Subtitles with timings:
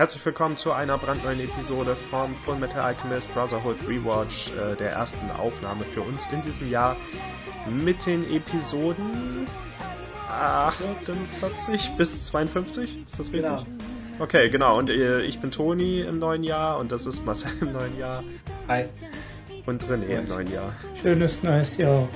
[0.00, 5.30] Herzlich willkommen zu einer brandneuen Episode vom Full Metal Alchemist Brotherhood Rewatch, äh, der ersten
[5.30, 6.96] Aufnahme für uns in diesem Jahr
[7.68, 9.46] mit den Episoden
[10.26, 13.04] 48 bis 52.
[13.04, 13.42] Ist das richtig?
[13.42, 13.66] Genau.
[14.18, 14.78] Okay, genau.
[14.78, 18.24] Und äh, ich bin Toni im neuen Jahr und das ist Marcel im neuen Jahr.
[18.68, 18.86] Hi
[19.66, 20.72] und René im neuen Jahr.
[21.02, 22.08] Schönes neues Jahr.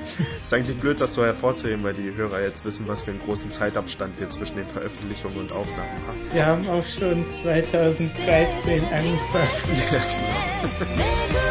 [0.44, 3.50] Ist eigentlich blöd, das so hervorzuheben, weil die Hörer jetzt wissen, was für einen großen
[3.50, 6.20] Zeitabstand wir zwischen den Veröffentlichungen und Aufnahmen haben.
[6.32, 9.48] Wir haben auch schon 2013 angefangen.
[9.90, 11.40] Ja, genau.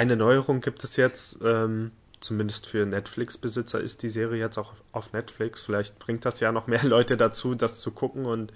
[0.00, 5.12] eine Neuerung gibt es jetzt, ähm, zumindest für Netflix-Besitzer ist die Serie jetzt auch auf
[5.12, 5.60] Netflix.
[5.60, 8.50] Vielleicht bringt das ja noch mehr Leute dazu, das zu gucken und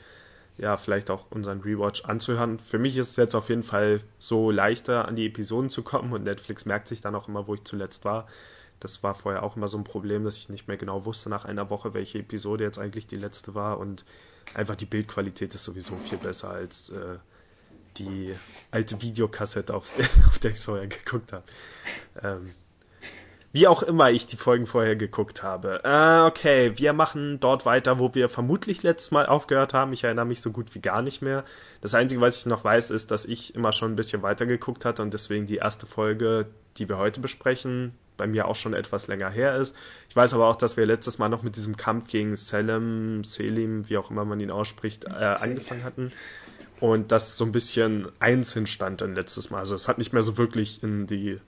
[0.56, 2.58] ja, vielleicht auch unseren Rewatch anzuhören.
[2.58, 6.14] Für mich ist es jetzt auf jeden Fall so leichter, an die Episoden zu kommen
[6.14, 8.26] und Netflix merkt sich dann auch immer, wo ich zuletzt war.
[8.80, 11.44] Das war vorher auch immer so ein Problem, dass ich nicht mehr genau wusste nach
[11.44, 14.06] einer Woche, welche Episode jetzt eigentlich die letzte war und
[14.54, 17.18] einfach die Bildqualität ist sowieso viel besser als äh,
[17.96, 18.34] die
[18.70, 21.44] alte Videokassette, auf der, auf der ich vorher geguckt habe.
[22.22, 22.54] Ähm,
[23.54, 25.80] wie auch immer ich die Folgen vorher geguckt habe.
[25.84, 29.92] Äh, okay, wir machen dort weiter, wo wir vermutlich letztes Mal aufgehört haben.
[29.92, 31.44] Ich erinnere mich so gut wie gar nicht mehr.
[31.80, 34.84] Das Einzige, was ich noch weiß, ist, dass ich immer schon ein bisschen weiter geguckt
[34.84, 36.46] hatte und deswegen die erste Folge,
[36.78, 39.76] die wir heute besprechen, bei mir auch schon etwas länger her ist.
[40.08, 43.88] Ich weiß aber auch, dass wir letztes Mal noch mit diesem Kampf gegen Selim, Selim,
[43.88, 46.12] wie auch immer man ihn ausspricht, äh, angefangen hatten
[46.80, 49.58] und das so ein bisschen eins hinstand dann letztes Mal.
[49.58, 51.40] Also es hat nicht mehr so wirklich in die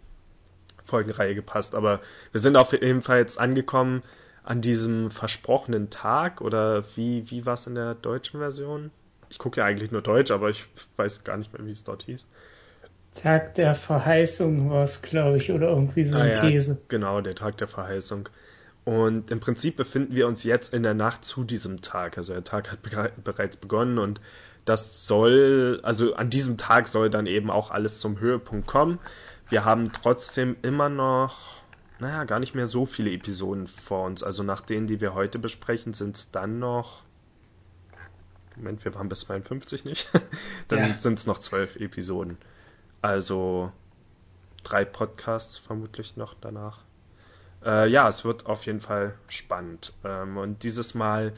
[0.82, 2.00] Folgenreihe gepasst, aber
[2.32, 4.03] wir sind auf jeden Fall jetzt angekommen
[4.44, 8.91] an diesem versprochenen Tag oder wie, wie war es in der deutschen Version?
[9.28, 10.66] Ich gucke ja eigentlich nur Deutsch, aber ich
[10.97, 12.26] weiß gar nicht mehr, wie es dort hieß.
[13.20, 16.78] Tag der Verheißung war es, glaube ich, oder irgendwie so ein ah, ja, Käse.
[16.88, 18.28] Genau, der Tag der Verheißung.
[18.84, 22.19] Und im Prinzip befinden wir uns jetzt in der Nacht zu diesem Tag.
[22.19, 22.78] Also der Tag hat
[23.25, 24.20] bereits begonnen und
[24.66, 28.99] das soll, also an diesem Tag soll dann eben auch alles zum Höhepunkt kommen.
[29.49, 31.62] Wir haben trotzdem immer noch,
[32.00, 34.25] naja, gar nicht mehr so viele Episoden vor uns.
[34.25, 37.03] Also nach denen, die wir heute besprechen, sind es dann noch.
[38.56, 40.10] Moment, wir waren bis 52 nicht.
[40.69, 40.99] dann ja.
[40.99, 42.37] sind es noch zwölf Episoden.
[43.03, 43.72] Also
[44.65, 46.81] drei Podcasts vermutlich noch danach.
[47.65, 49.93] Äh, ja, es wird auf jeden Fall spannend.
[50.05, 51.34] Ähm, und dieses Mal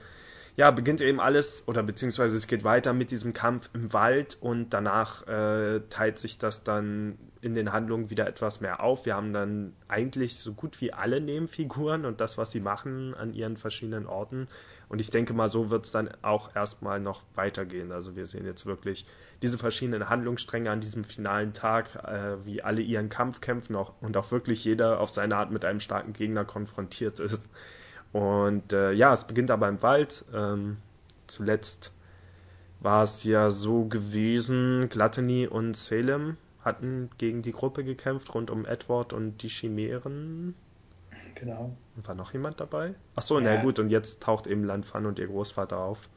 [0.58, 4.70] ja, beginnt eben alles oder beziehungsweise es geht weiter mit diesem Kampf im Wald und
[4.70, 9.06] danach äh, teilt sich das dann in den Handlungen wieder etwas mehr auf.
[9.06, 13.34] Wir haben dann eigentlich so gut wie alle Nebenfiguren und das, was sie machen an
[13.34, 14.46] ihren verschiedenen Orten.
[14.88, 17.92] Und ich denke mal, so wird es dann auch erstmal noch weitergehen.
[17.92, 19.06] Also wir sehen jetzt wirklich
[19.42, 24.16] diese verschiedenen Handlungsstränge an diesem finalen Tag, äh, wie alle ihren Kampf kämpfen auch, und
[24.16, 27.48] auch wirklich jeder auf seine Art mit einem starken Gegner konfrontiert ist.
[28.12, 30.24] Und äh, ja, es beginnt aber im Wald.
[30.34, 30.78] Ähm,
[31.26, 31.92] zuletzt
[32.80, 38.64] war es ja so gewesen, Gluttony und Salem hatten gegen die Gruppe gekämpft, rund um
[38.64, 40.54] Edward und die Chimären.
[41.34, 41.76] Genau.
[41.96, 42.94] Und war noch jemand dabei?
[43.14, 43.44] Achso, ja.
[43.56, 46.08] na gut, und jetzt taucht eben Lanfan und ihr Großvater auf.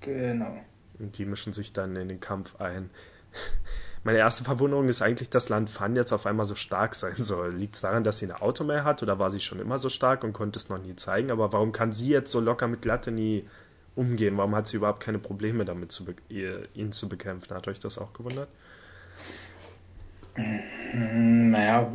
[0.00, 0.58] Genau.
[0.98, 2.90] Und die mischen sich dann in den Kampf ein.
[4.04, 7.52] Meine erste Verwunderung ist eigentlich, dass Land Fan jetzt auf einmal so stark sein soll.
[7.54, 9.88] Liegt es daran, dass sie eine Auto mehr hat oder war sie schon immer so
[9.88, 11.30] stark und konnte es noch nie zeigen?
[11.30, 13.44] Aber warum kann sie jetzt so locker mit Gluttony
[13.96, 14.36] umgehen?
[14.36, 17.54] Warum hat sie überhaupt keine Probleme damit, zu ihn zu bekämpfen?
[17.54, 18.48] Hat euch das auch gewundert?
[20.38, 21.92] Hm, naja,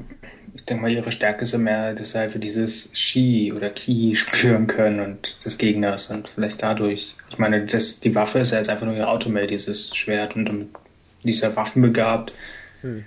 [0.54, 3.70] ich denke mal, ihre Stärke ist ja mehr, dass sie halt für dieses Ski oder
[3.70, 7.16] Ki spüren können und des Gegners und vielleicht dadurch.
[7.30, 10.46] Ich meine, das, die Waffe ist ja jetzt einfach nur ihr Automail, dieses Schwert und
[10.46, 10.70] damit
[11.24, 12.34] die ist ja waffenbegabt.
[12.82, 13.04] Hm.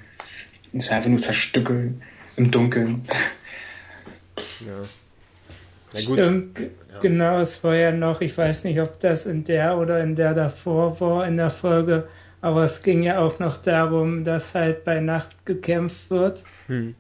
[0.73, 2.03] Ist einfach nur zerstückeln
[2.37, 3.03] im Dunkeln.
[4.61, 4.83] Ja.
[5.93, 6.19] Na gut.
[6.19, 6.99] Stimmt, ja.
[7.01, 10.35] genau, es war ja noch, ich weiß nicht, ob das in der oder in der
[10.35, 12.09] davor war in der Folge,
[12.41, 16.45] aber es ging ja auch noch darum, dass halt bei Nacht gekämpft wird.
[16.67, 16.95] Hm.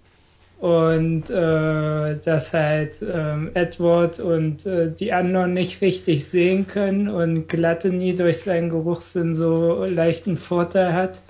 [0.58, 7.48] Und äh, dass halt äh, Edward und äh, die anderen nicht richtig sehen können und
[7.48, 11.20] Gluttony durch seinen Geruchssinn so leichten Vorteil hat.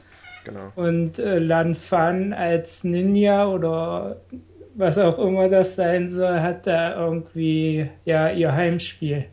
[0.45, 0.73] Genau.
[0.77, 4.21] Und äh, Lan Fan als Ninja oder
[4.77, 9.25] was auch immer das sein soll, hat da irgendwie ja ihr Heimspiel.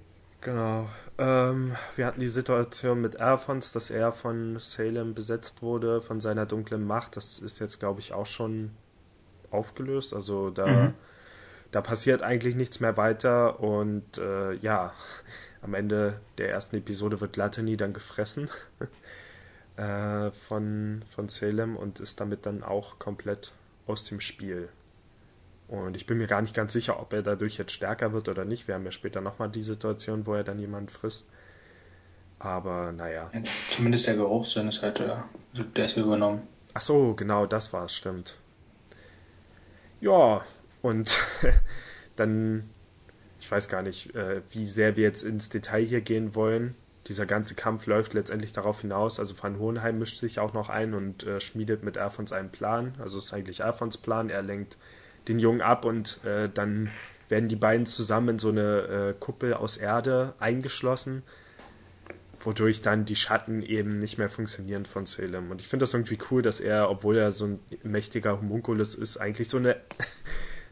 [0.42, 0.88] Genau.
[1.20, 6.48] Ähm, wir hatten die Situation mit Alphons, dass er von Salem besetzt wurde, von seiner
[6.48, 7.16] dunklen Macht.
[7.16, 8.72] Das ist jetzt, glaube ich, auch schon
[9.54, 10.14] aufgelöst.
[10.14, 10.94] Also da, mhm.
[11.72, 14.94] da passiert eigentlich nichts mehr weiter und äh, ja,
[15.62, 18.50] am Ende der ersten Episode wird Gluttony dann gefressen
[19.78, 23.54] äh, von, von Salem und ist damit dann auch komplett
[23.88, 24.70] aus dem Spiel.
[25.68, 28.46] Und ich bin mir gar nicht ganz sicher, ob er dadurch jetzt stärker wird oder
[28.46, 28.68] nicht.
[28.68, 31.30] Wir haben ja später nochmal die Situation, wo er dann jemanden frisst.
[32.40, 33.32] Aber naja.
[33.34, 33.42] Ja,
[33.72, 35.16] zumindest der Geruchssinn ist halt, äh,
[35.76, 36.48] der ist übernommen.
[36.74, 38.38] Ach so, genau, das war es, stimmt.
[40.04, 40.44] Ja,
[40.82, 41.18] und
[42.18, 42.70] dann,
[43.40, 46.76] ich weiß gar nicht, äh, wie sehr wir jetzt ins Detail hier gehen wollen.
[47.08, 49.18] Dieser ganze Kampf läuft letztendlich darauf hinaus.
[49.18, 52.96] Also Van Hohenheim mischt sich auch noch ein und äh, schmiedet mit Alfons einen Plan.
[53.00, 54.30] Also es ist eigentlich Alfons Plan.
[54.30, 54.78] Er lenkt
[55.30, 56.92] den Jungen ab und äh, dann
[57.30, 61.24] werden die beiden zusammen in so eine Kuppel aus Erde eingeschlossen
[62.46, 65.52] wodurch dann die Schatten eben nicht mehr funktionieren von Salem.
[65.52, 69.18] Und ich finde das irgendwie cool, dass er, obwohl er so ein mächtiger Homunculus ist,
[69.18, 69.78] eigentlich so eine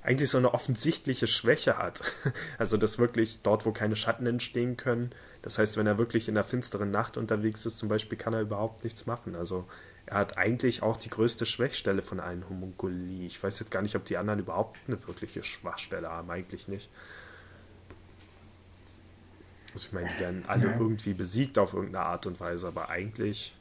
[0.03, 2.01] eigentlich so eine offensichtliche Schwäche hat.
[2.57, 6.35] Also dass wirklich dort, wo keine Schatten entstehen können, das heißt, wenn er wirklich in
[6.35, 9.35] der finsteren Nacht unterwegs ist, zum Beispiel, kann er überhaupt nichts machen.
[9.35, 9.68] Also
[10.06, 13.25] er hat eigentlich auch die größte Schwächstelle von allen Homunculi.
[13.25, 16.89] Ich weiß jetzt gar nicht, ob die anderen überhaupt eine wirkliche Schwachstelle haben, eigentlich nicht.
[19.73, 20.77] Also ich meine, die werden alle ja.
[20.77, 23.53] irgendwie besiegt auf irgendeine Art und Weise, aber eigentlich.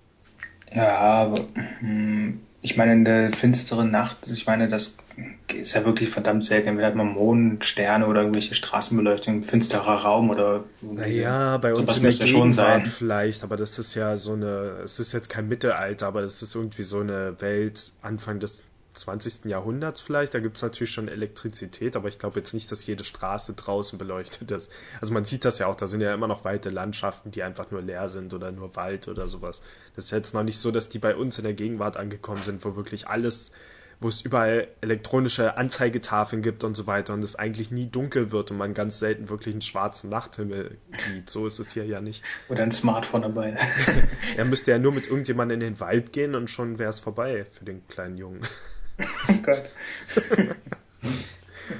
[0.72, 1.46] Ja, aber
[1.80, 4.96] hm, ich meine, in der finsteren Nacht, ich meine, das
[5.48, 6.68] ist ja wirklich verdammt selten.
[6.68, 10.64] Entweder hat man Mond, Sterne oder irgendwelche Straßenbeleuchtung, finsterer Raum oder.
[10.82, 15.12] Naja, bei uns in der Gegenwart vielleicht, aber das ist ja so eine, es ist
[15.12, 19.44] jetzt kein Mittelalter, aber das ist irgendwie so eine Welt Anfang des 20.
[19.44, 20.34] Jahrhunderts vielleicht.
[20.34, 23.98] Da gibt es natürlich schon Elektrizität, aber ich glaube jetzt nicht, dass jede Straße draußen
[23.98, 24.70] beleuchtet ist.
[25.00, 27.70] Also man sieht das ja auch, da sind ja immer noch weite Landschaften, die einfach
[27.70, 29.62] nur leer sind oder nur Wald oder sowas.
[29.96, 32.64] Das ist jetzt noch nicht so, dass die bei uns in der Gegenwart angekommen sind,
[32.64, 33.52] wo wirklich alles,
[34.00, 38.50] wo es überall elektronische Anzeigetafeln gibt und so weiter und es eigentlich nie dunkel wird
[38.50, 41.30] und man ganz selten wirklich einen schwarzen Nachthimmel sieht.
[41.30, 42.24] So ist es hier ja nicht.
[42.48, 43.56] Oder ein Smartphone dabei.
[44.36, 47.44] er müsste ja nur mit irgendjemandem in den Wald gehen und schon wäre es vorbei
[47.44, 48.40] für den kleinen Jungen.
[49.28, 49.64] Oh Gott.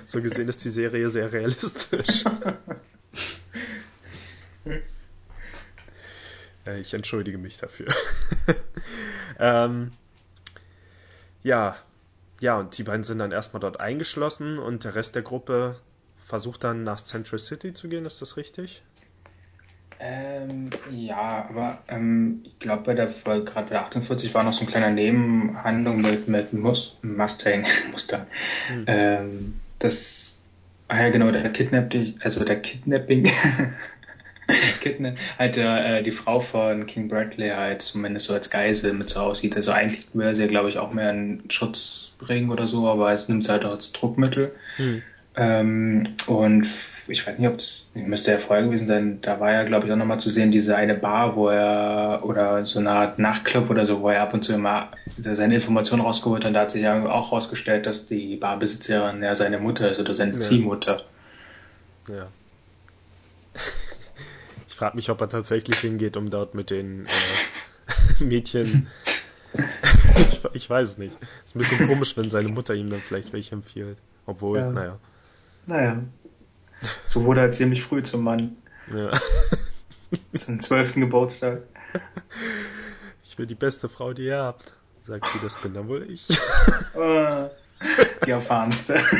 [0.07, 2.25] so gesehen ist die Serie sehr realistisch.
[6.67, 7.89] Äh, ich entschuldige mich dafür.
[9.39, 9.91] ähm,
[11.43, 11.77] ja,
[12.41, 15.81] ja, und die beiden sind dann erstmal dort eingeschlossen und der Rest der Gruppe
[16.17, 18.83] versucht dann nach Central City zu gehen, ist das richtig?
[20.03, 24.55] Ähm, ja, aber ähm, ich glaube bei der Folge, gerade bei der 48 war noch
[24.55, 28.27] so ein kleiner Nebenhandlung mit, mit Mus Mustang, Mustang.
[28.69, 28.85] Hm.
[28.87, 30.41] Ähm, das,
[30.89, 33.31] ah ja genau, der Kidnapping, also der Kidnapping,
[34.81, 39.21] Kidnap, halt äh, die Frau von King Bradley halt zumindest so als Geisel mit so
[39.21, 39.55] aussieht.
[39.55, 43.29] Also eigentlich wäre sie ja glaube ich auch mehr ein Schutzring oder so, aber es
[43.29, 44.53] nimmt sie halt auch als Druckmittel.
[44.77, 45.03] Hm.
[45.37, 46.67] Ähm, und
[47.11, 49.93] ich weiß nicht, ob das müsste ja vorher gewesen sein, da war ja, glaube ich,
[49.93, 53.87] auch nochmal zu sehen, diese eine Bar, wo er, oder so eine Art Nachtclub oder
[53.87, 56.49] so, wo er ab und zu immer seine Informationen rausgeholt hat.
[56.49, 60.15] Und da hat sich ja auch rausgestellt, dass die Barbesitzerin ja seine Mutter ist oder
[60.15, 60.41] seine ja.
[60.41, 61.03] Ziehmutter.
[62.09, 62.29] Ja.
[64.69, 68.87] Ich frage mich, ob er tatsächlich hingeht, um dort mit den äh, Mädchen.
[70.17, 71.19] ich, ich, weiß es nicht.
[71.45, 73.99] Ist ein bisschen komisch, wenn seine Mutter ihm dann vielleicht welche empfiehlt.
[74.25, 74.71] Obwohl, ja.
[74.71, 74.99] naja.
[75.67, 76.03] Naja.
[77.07, 78.57] So wurde er ziemlich früh zum Mann.
[78.93, 79.11] Ja.
[80.37, 81.63] Zum zwölften Geburtstag.
[83.23, 84.73] Ich will die beste Frau, die ihr habt.
[85.05, 86.27] Sagt sie, das bin dann wohl ich.
[86.95, 87.49] Oh,
[88.27, 89.03] die erfahrenste.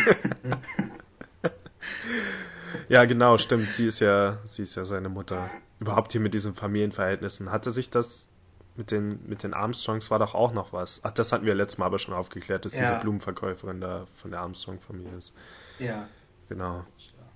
[2.89, 3.73] Ja, genau, stimmt.
[3.73, 5.49] Sie ist ja, sie ist ja seine Mutter.
[5.79, 7.53] Überhaupt hier mit diesen Familienverhältnissen.
[7.53, 8.29] Hatte sich das
[8.75, 11.01] mit den, mit den Armstrongs war doch auch noch was.
[11.05, 12.83] Ach, das hatten wir letztes Mal aber schon aufgeklärt, dass ja.
[12.83, 15.35] diese Blumenverkäuferin da von der Armstrong-Familie ist.
[15.79, 16.09] Ja.
[16.49, 16.85] Genau.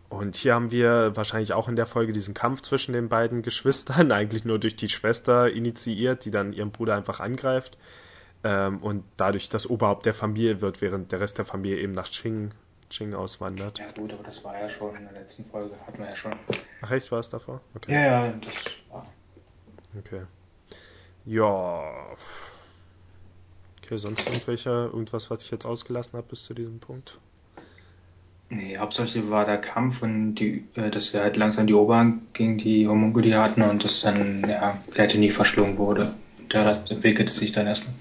[0.09, 4.13] Und hier haben wir wahrscheinlich auch in der Folge diesen Kampf zwischen den beiden Geschwistern,
[4.13, 7.79] eigentlich nur durch die Schwester initiiert, die dann ihren Bruder einfach angreift.
[8.45, 12.09] Ähm, und dadurch das Oberhaupt der Familie wird, während der Rest der Familie eben nach
[12.09, 12.53] Ching,
[12.91, 13.79] Ching auswandert.
[13.79, 16.35] Ja gut, aber das war ja schon in der letzten Folge, hatten wir ja schon.
[16.83, 17.63] Ach echt, war es davor?
[17.75, 17.93] Okay.
[17.93, 18.55] Ja, ja, das
[18.91, 19.07] war.
[19.99, 20.23] Okay.
[21.25, 21.83] Ja.
[23.83, 27.19] Okay, sonst irgendwelche, irgendwas, was ich jetzt ausgelassen habe bis zu diesem Punkt?
[28.55, 32.57] Nee, hauptsächlich war der Kampf und die, äh, dass er halt langsam die Oberhand gegen
[32.59, 36.15] die Homunculi hatten und das dann, ja, Plätte nie verschlungen wurde.
[36.51, 37.95] Da das entwickelte sich dann erstmal.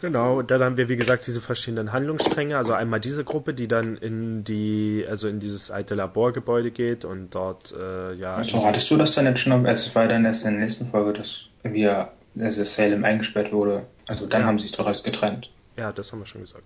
[0.00, 2.56] Genau, dann haben wir, wie gesagt, diese verschiedenen Handlungsstränge.
[2.56, 7.34] Also einmal diese Gruppe, die dann in die, also in dieses alte Laborgebäude geht und
[7.34, 8.36] dort, äh, ja.
[8.36, 10.86] Also hattest du das dann jetzt schon, also es war dann erst in der nächsten
[10.86, 12.08] Folge, dass wir,
[12.38, 13.84] also Salem eingesperrt wurde.
[14.06, 14.46] Also dann ja.
[14.46, 15.50] haben sie sich doch alles getrennt.
[15.76, 16.64] Ja, das haben wir schon gesagt.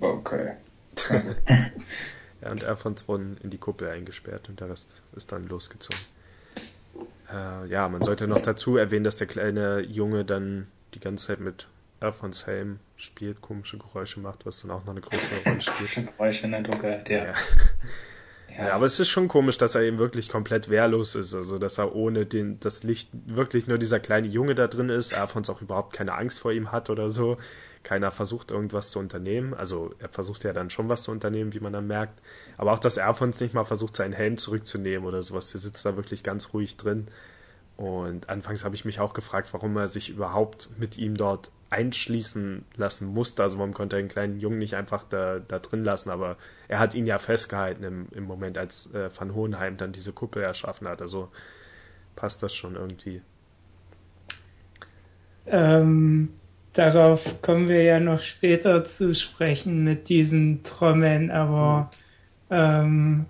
[0.00, 0.52] Okay.
[2.42, 6.00] ja, und Alphons wurden in die Kuppel eingesperrt und der Rest ist dann losgezogen.
[7.32, 11.40] Äh, ja, man sollte noch dazu erwähnen, dass der kleine Junge dann die ganze Zeit
[11.40, 11.66] mit
[12.00, 16.08] Alphons Helm spielt, komische Geräusche macht, was dann auch noch eine größere Rolle spielt.
[16.16, 17.24] Geräusche in der Dunkelheit, ja.
[17.26, 17.32] ja.
[18.48, 18.68] Ja.
[18.68, 18.72] ja.
[18.74, 21.34] aber es ist schon komisch, dass er eben wirklich komplett wehrlos ist.
[21.34, 25.12] Also, dass er ohne den, das Licht wirklich nur dieser kleine Junge da drin ist,
[25.12, 27.38] Alphons auch überhaupt keine Angst vor ihm hat oder so.
[27.86, 29.54] Keiner versucht irgendwas zu unternehmen.
[29.54, 32.20] Also, er versucht ja dann schon was zu unternehmen, wie man dann merkt.
[32.56, 35.52] Aber auch, dass Alphons nicht mal versucht, seinen Helm zurückzunehmen oder sowas.
[35.52, 37.06] Der sitzt da wirklich ganz ruhig drin.
[37.76, 42.64] Und anfangs habe ich mich auch gefragt, warum er sich überhaupt mit ihm dort einschließen
[42.76, 43.44] lassen musste.
[43.44, 46.80] Also warum konnte er den kleinen Jungen nicht einfach da, da drin lassen, aber er
[46.80, 50.88] hat ihn ja festgehalten im, im Moment, als äh, Van Hohenheim dann diese Kuppel erschaffen
[50.88, 51.02] hat.
[51.02, 51.28] Also
[52.16, 53.22] passt das schon irgendwie.
[55.46, 56.30] Ähm,
[56.76, 61.90] darauf kommen wir ja noch später zu sprechen mit diesen Trommeln, aber
[62.50, 63.26] ähm,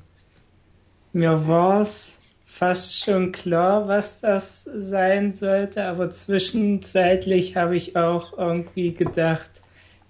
[1.12, 8.36] mir war es fast schon klar, was das sein sollte, aber zwischenzeitlich habe ich auch
[8.38, 9.62] irgendwie gedacht,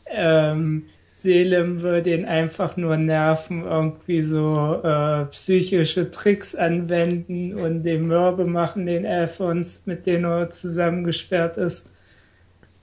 [0.07, 8.07] ähm, Selim würde ihn einfach nur nerven, irgendwie so äh, psychische Tricks anwenden und den
[8.07, 11.91] Mörbe machen, den Alphons, mit dem er zusammengesperrt ist.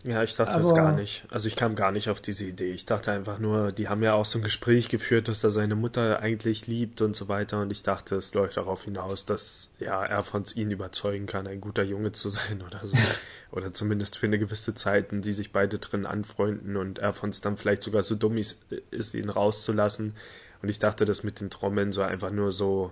[0.06, 1.24] Ja, ich dachte Aber, das gar nicht.
[1.30, 2.74] Also ich kam gar nicht auf diese Idee.
[2.74, 5.76] Ich dachte einfach nur, die haben ja auch so ein Gespräch geführt, dass er seine
[5.76, 7.62] Mutter eigentlich liebt und so weiter.
[7.62, 11.62] Und ich dachte, es läuft darauf hinaus, dass ja er von ihn überzeugen kann, ein
[11.62, 12.98] guter Junge zu sein oder so.
[13.52, 17.56] oder zumindest für eine gewisse Zeit, die sich beide drin anfreunden und er von dann
[17.56, 20.16] vielleicht sogar so dumm ist, ist, ihn rauszulassen.
[20.62, 22.92] Und ich dachte, das mit den Trommeln so einfach nur so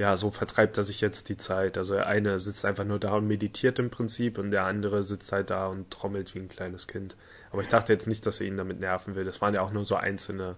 [0.00, 1.76] ja, so vertreibt er sich jetzt die Zeit.
[1.76, 5.30] Also der eine sitzt einfach nur da und meditiert im Prinzip und der andere sitzt
[5.30, 7.16] halt da und trommelt wie ein kleines Kind.
[7.50, 9.26] Aber ich dachte jetzt nicht, dass er ihn damit nerven will.
[9.26, 10.56] Das waren ja auch nur so einzelne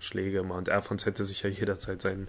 [0.00, 2.26] Schläge immer und Erfons hätte sich ja jederzeit seinen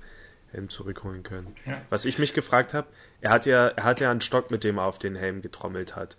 [0.51, 1.55] Helm zurückholen können.
[1.65, 1.81] Ja.
[1.89, 2.87] Was ich mich gefragt habe,
[3.19, 5.95] er hat ja, er hat ja einen Stock, mit dem er auf den Helm getrommelt
[5.95, 6.17] hat.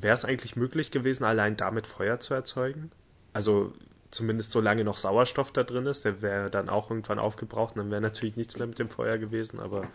[0.00, 2.92] Wäre es eigentlich möglich gewesen, allein damit Feuer zu erzeugen?
[3.32, 3.72] Also
[4.12, 8.00] zumindest solange noch Sauerstoff da drin ist, der wäre dann auch irgendwann aufgebraucht, dann wäre
[8.00, 9.88] natürlich nichts mehr mit dem Feuer gewesen, aber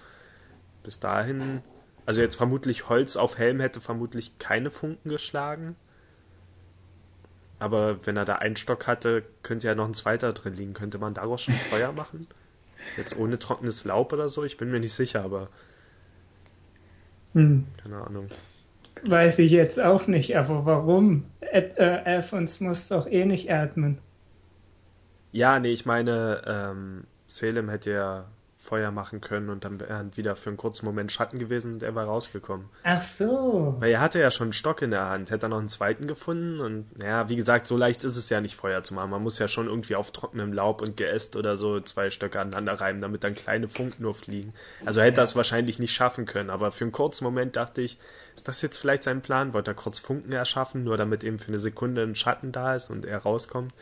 [0.83, 1.61] bis dahin,
[2.05, 5.75] also jetzt vermutlich Holz auf Helm hätte vermutlich keine Funken geschlagen.
[7.59, 10.73] Aber wenn er da einen Stock hatte, könnte ja noch ein zweiter drin liegen.
[10.73, 12.27] Könnte man daraus schon Feuer machen?
[12.97, 14.43] Jetzt ohne trockenes Laub oder so?
[14.43, 15.49] Ich bin mir nicht sicher, aber.
[17.33, 17.65] Hm.
[17.81, 18.29] Keine Ahnung.
[19.03, 21.25] Weiß ich jetzt auch nicht, aber warum?
[21.41, 23.97] Äh, Alphons muss doch eh nicht atmen.
[25.31, 28.25] Ja, nee, ich meine, ähm, Salem hätte ja
[28.67, 31.83] Feuer machen können und dann wäre er wieder für einen kurzen Moment Schatten gewesen und
[31.83, 32.67] er war rausgekommen.
[32.83, 33.75] Ach so.
[33.79, 36.05] Weil er hatte ja schon einen Stock in der Hand, hätte er noch einen zweiten
[36.05, 39.09] gefunden und ja, wie gesagt, so leicht ist es ja nicht Feuer zu machen.
[39.09, 42.73] Man muss ja schon irgendwie auf trockenem Laub und Geäst oder so zwei Stöcke aneinander
[42.73, 44.53] reiben, damit dann kleine Funken nur fliegen.
[44.85, 47.97] Also hätte er es wahrscheinlich nicht schaffen können, aber für einen kurzen Moment dachte ich,
[48.35, 49.53] ist das jetzt vielleicht sein Plan?
[49.53, 52.89] Wollte er kurz Funken erschaffen, nur damit eben für eine Sekunde ein Schatten da ist
[52.89, 53.73] und er rauskommt?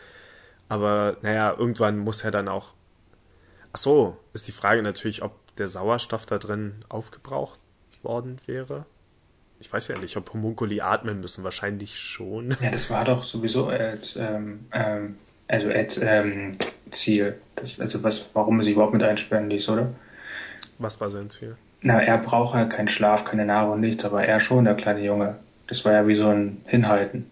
[0.69, 2.73] Aber naja, irgendwann muss er dann auch.
[3.73, 7.59] Ach so, ist die Frage natürlich, ob der Sauerstoff da drin aufgebraucht
[8.03, 8.85] worden wäre.
[9.59, 12.55] Ich weiß ja nicht, ob Homunculi atmen müssen, wahrscheinlich schon.
[12.61, 15.17] Ja, das war doch sowieso als, ähm, ähm,
[15.47, 16.53] also als ähm,
[16.91, 17.37] Ziel.
[17.55, 19.93] Das, also was, warum er sich überhaupt mit einsperren ließ, oder?
[20.77, 21.55] Was war sein Ziel?
[21.81, 25.37] Na, er braucht ja keinen Schlaf, keine Nahrung, nichts, aber er schon, der kleine Junge.
[25.67, 27.29] Das war ja wie so ein Hinhalten.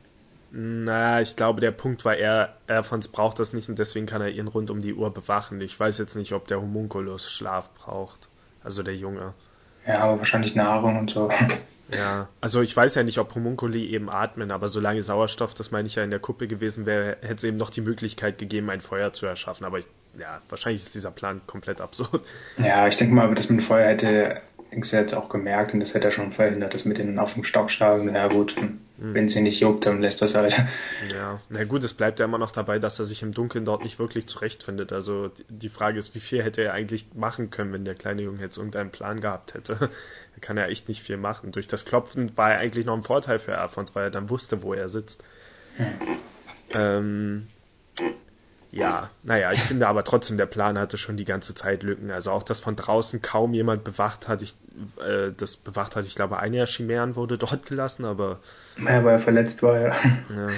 [0.55, 4.29] Na, ich glaube, der Punkt war eher, Alphons braucht das nicht und deswegen kann er
[4.29, 5.59] ihn rund um die Uhr bewachen.
[5.61, 8.29] Ich weiß jetzt nicht, ob der Homunculus Schlaf braucht.
[8.63, 9.33] Also der Junge.
[9.87, 11.29] Ja, aber wahrscheinlich Nahrung und so.
[11.89, 15.85] Ja, also ich weiß ja nicht, ob Homunculi eben atmen, aber solange Sauerstoff, das meine
[15.85, 18.79] ich ja in der Kuppel gewesen wäre, hätte es eben noch die Möglichkeit gegeben, ein
[18.79, 19.65] Feuer zu erschaffen.
[19.65, 19.85] Aber ich,
[20.17, 22.21] ja, wahrscheinlich ist dieser Plan komplett absurd.
[22.57, 24.41] Ja, ich denke mal, das mit dem Feuer hätte
[24.73, 27.43] Dings jetzt auch gemerkt und das hätte er schon verhindert, das mit den auf dem
[27.43, 28.13] Stock schlagen.
[28.13, 28.79] Ja gut, hm.
[28.97, 29.13] mhm.
[29.13, 30.55] wenn sie nicht juckt, dann lässt das halt.
[31.13, 33.83] Ja, na gut, es bleibt ja immer noch dabei, dass er sich im Dunkeln dort
[33.83, 34.91] nicht wirklich zurechtfindet.
[34.91, 38.41] Also die Frage ist, wie viel hätte er eigentlich machen können, wenn der kleine Junge
[38.41, 39.77] jetzt irgendeinen Plan gehabt hätte.
[39.79, 41.51] er kann ja echt nicht viel machen.
[41.51, 44.63] Durch das Klopfen war er eigentlich noch ein Vorteil für Alphons, weil er dann wusste,
[44.63, 45.23] wo er sitzt.
[45.77, 46.17] Mhm.
[46.73, 47.47] Ähm,
[48.73, 52.09] ja, naja, ich finde aber trotzdem, der Plan hatte schon die ganze Zeit Lücken.
[52.09, 54.41] Also auch, dass von draußen kaum jemand bewacht hat.
[54.41, 54.55] Ich,
[54.99, 58.39] äh, das bewacht hat, ich glaube, einer der Chimären wurde dort gelassen, aber.
[58.77, 59.89] Ja, weil er verletzt war, ja.
[59.89, 60.49] ja.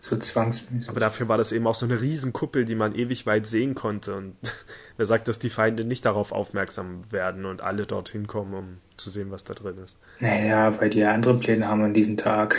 [0.00, 0.90] So zwangsmäßig.
[0.90, 4.14] Aber dafür war das eben auch so eine Riesenkuppel, die man ewig weit sehen konnte.
[4.14, 4.36] Und
[4.98, 9.08] wer sagt, dass die Feinde nicht darauf aufmerksam werden und alle dorthin kommen, um zu
[9.08, 9.98] sehen, was da drin ist.
[10.20, 12.56] Naja, weil die ja andere Pläne haben an diesem Tag.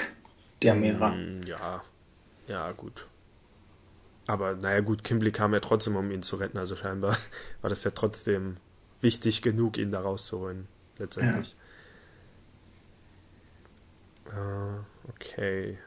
[0.64, 1.14] Die Amira.
[1.46, 1.84] Ja,
[2.48, 3.06] ja, gut.
[4.28, 7.18] Aber naja gut, Kimberly kam ja trotzdem, um ihn zu retten, also scheinbar
[7.62, 8.58] war das ja trotzdem
[9.02, 10.68] wichtig genug, ihn da rauszuholen,
[10.98, 11.56] letztendlich.
[14.26, 14.32] Ja.
[14.34, 15.78] Uh, okay.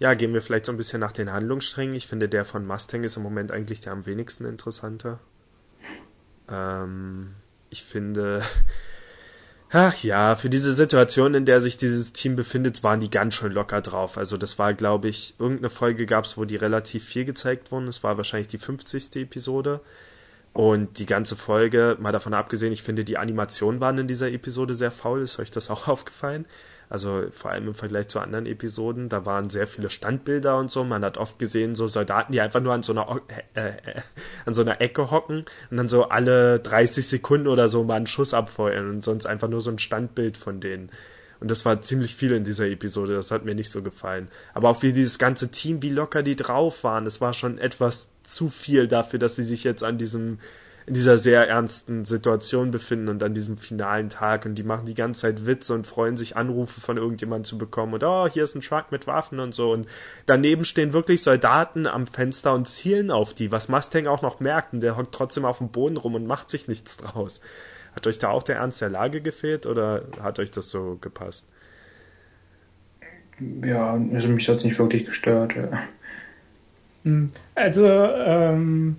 [0.00, 1.94] Ja, gehen wir vielleicht so ein bisschen nach den Handlungssträngen.
[1.94, 5.18] Ich finde, der von Mustang ist im Moment eigentlich der am wenigsten interessante.
[6.48, 7.34] Ähm,
[7.68, 8.42] ich finde,
[9.70, 13.52] ach ja, für diese Situation, in der sich dieses Team befindet, waren die ganz schön
[13.52, 14.18] locker drauf.
[14.18, 17.88] Also das war, glaube ich, irgendeine Folge gab es, wo die relativ viel gezeigt wurden.
[17.88, 19.16] Es war wahrscheinlich die 50.
[19.16, 19.80] Episode.
[20.52, 24.74] Und die ganze Folge, mal davon abgesehen, ich finde, die Animationen waren in dieser Episode
[24.74, 25.22] sehr faul.
[25.22, 26.46] Ist euch das auch aufgefallen?
[26.90, 30.82] Also vor allem im Vergleich zu anderen Episoden, da waren sehr viele Standbilder und so.
[30.82, 33.20] Man hat oft gesehen, so Soldaten, die einfach nur an so einer,
[33.54, 34.02] äh, äh,
[34.44, 38.08] an so einer Ecke hocken und dann so alle 30 Sekunden oder so mal einen
[38.08, 40.90] Schuss abfeuern und sonst einfach nur so ein Standbild von denen.
[41.38, 44.28] Und das war ziemlich viel in dieser Episode, das hat mir nicht so gefallen.
[44.52, 48.10] Aber auch wie dieses ganze Team, wie locker die drauf waren, das war schon etwas
[48.24, 50.40] zu viel dafür, dass sie sich jetzt an diesem
[50.90, 54.94] in dieser sehr ernsten Situation befinden und an diesem finalen Tag und die machen die
[54.94, 58.56] ganze Zeit Witze und freuen sich Anrufe von irgendjemandem zu bekommen und oh, hier ist
[58.56, 59.86] ein Truck mit Waffen und so und
[60.26, 64.72] daneben stehen wirklich Soldaten am Fenster und zielen auf die, was Mustang auch noch merkt
[64.72, 67.40] und der hockt trotzdem auf dem Boden rum und macht sich nichts draus.
[67.94, 71.46] Hat euch da auch der Ernst der Lage gefehlt oder hat euch das so gepasst?
[73.64, 75.54] Ja, also mich hat es nicht wirklich gestört.
[75.54, 75.70] Ja.
[77.04, 78.96] Hm, also ähm,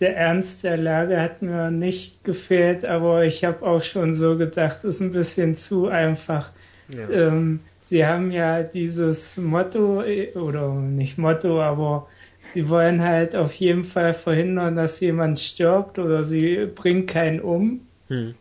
[0.00, 4.84] der Ernst der Lage hat mir nicht gefehlt, aber ich habe auch schon so gedacht,
[4.84, 6.50] ist ein bisschen zu einfach.
[6.94, 7.08] Ja.
[7.10, 10.02] Ähm, sie haben ja dieses Motto,
[10.34, 12.06] oder nicht Motto, aber
[12.54, 17.80] sie wollen halt auf jeden Fall verhindern, dass jemand stirbt oder sie bringen keinen um.
[18.08, 18.34] Hm.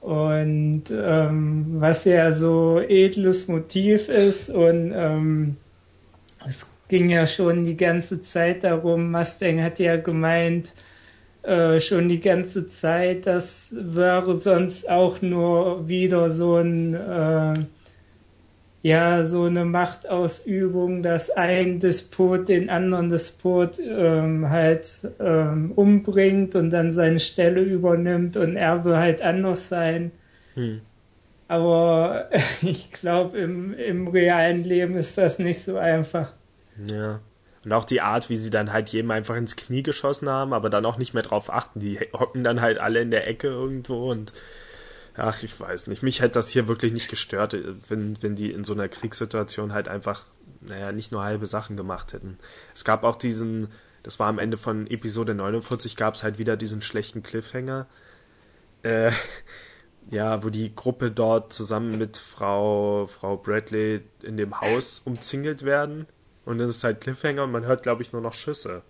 [0.00, 5.56] Und ähm, was ja so edles Motiv ist und ähm,
[6.46, 10.72] es ging ja schon die ganze Zeit darum, Mustang hat ja gemeint,
[11.42, 17.54] äh, schon die ganze Zeit, das wäre sonst auch nur wieder so ein, äh,
[18.82, 26.70] ja, so eine Machtausübung, dass ein Despot den anderen Despot ähm, halt ähm, umbringt und
[26.70, 30.10] dann seine Stelle übernimmt und er will halt anders sein.
[30.54, 30.80] Hm.
[31.48, 32.28] Aber
[32.62, 36.32] ich glaube, im, im realen Leben ist das nicht so einfach.
[36.86, 37.20] Ja.
[37.64, 40.70] Und auch die Art, wie sie dann halt jedem einfach ins Knie geschossen haben, aber
[40.70, 41.80] dann auch nicht mehr drauf achten.
[41.80, 44.32] Die hocken dann halt alle in der Ecke irgendwo und
[45.16, 46.02] ach, ich weiß nicht.
[46.02, 47.56] Mich hätte das hier wirklich nicht gestört,
[47.88, 50.24] wenn, wenn die in so einer Kriegssituation halt einfach,
[50.60, 52.38] naja, nicht nur halbe Sachen gemacht hätten.
[52.74, 53.68] Es gab auch diesen,
[54.04, 57.86] das war am Ende von Episode 49, gab es halt wieder diesen schlechten Cliffhanger.
[58.84, 59.10] Äh,
[60.10, 66.06] ja, wo die Gruppe dort zusammen mit Frau, Frau Bradley in dem Haus umzingelt werden
[66.48, 68.80] und dann ist halt Cliffhanger und man hört, glaube ich, nur noch Schüsse.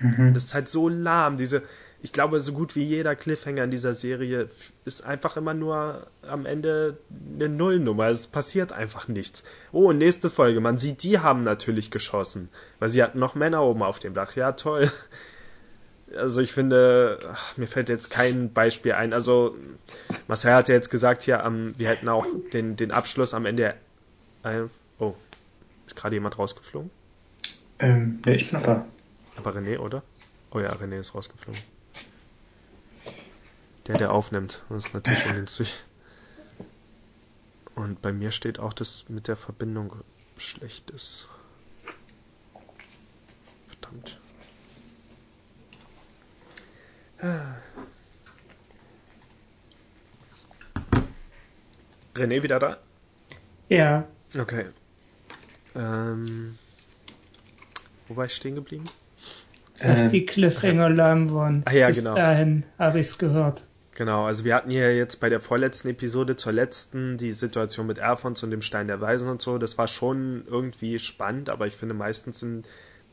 [0.00, 0.32] Mhm.
[0.32, 1.36] Das ist halt so lahm.
[1.36, 1.62] Diese,
[2.00, 4.48] ich glaube, so gut wie jeder Cliffhanger in dieser Serie
[4.86, 6.96] ist einfach immer nur am Ende
[7.34, 8.08] eine Nullnummer.
[8.08, 9.44] Es passiert einfach nichts.
[9.72, 10.60] Oh, nächste Folge.
[10.60, 12.48] Man sieht, die haben natürlich geschossen.
[12.78, 14.34] Weil sie hatten noch Männer oben auf dem Dach.
[14.34, 14.90] Ja, toll.
[16.16, 19.12] Also ich finde, ach, mir fällt jetzt kein Beispiel ein.
[19.12, 19.54] Also
[20.28, 23.74] Marcel hat ja jetzt gesagt hier, am, wir hätten auch den, den Abschluss am Ende.
[24.44, 24.62] Äh,
[24.98, 25.14] oh,
[25.86, 26.90] ist gerade jemand rausgeflogen?
[27.78, 28.86] Ähm, ne, ich bin noch da.
[29.36, 30.02] Aber René, oder?
[30.50, 31.60] Oh ja, René ist rausgeflogen.
[33.86, 34.62] Der, der aufnimmt.
[34.68, 35.84] Das ist natürlich ungünstig.
[37.74, 39.94] Und bei mir steht auch, dass mit der Verbindung
[40.36, 41.28] schlecht ist.
[43.68, 44.20] Verdammt.
[47.20, 47.56] Ah.
[52.14, 52.78] René wieder da?
[53.68, 54.06] Ja.
[54.38, 54.66] Okay.
[55.74, 56.58] Ähm,
[58.12, 58.84] wo war ich stehen geblieben?
[59.78, 61.62] Dass ähm, die Cliffhanger lahm waren.
[61.64, 62.14] Ah ja, Bis genau.
[62.14, 63.66] dahin habe ich es gehört.
[63.94, 67.98] Genau, also wir hatten hier jetzt bei der vorletzten Episode zur letzten die Situation mit
[67.98, 69.58] Erfons und dem Stein der Weisen und so.
[69.58, 72.66] Das war schon irgendwie spannend, aber ich finde meistens sind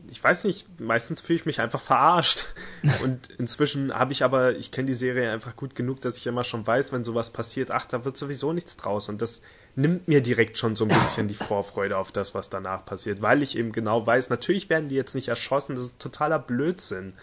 [0.08, 2.46] ich weiß nicht, meistens fühle ich mich einfach verarscht.
[3.04, 6.44] Und inzwischen habe ich aber, ich kenne die Serie einfach gut genug, dass ich immer
[6.44, 9.10] schon weiß, wenn sowas passiert, ach, da wird sowieso nichts draus.
[9.10, 9.42] Und das
[9.80, 13.42] nimmt mir direkt schon so ein bisschen die Vorfreude auf das, was danach passiert, weil
[13.42, 17.14] ich eben genau weiß, natürlich werden die jetzt nicht erschossen, das ist totaler Blödsinn.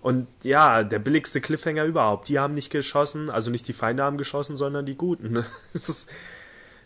[0.00, 4.18] Und ja, der billigste Cliffhanger überhaupt, die haben nicht geschossen, also nicht die Feinde haben
[4.18, 5.44] geschossen, sondern die Guten.
[5.72, 6.10] Das ist,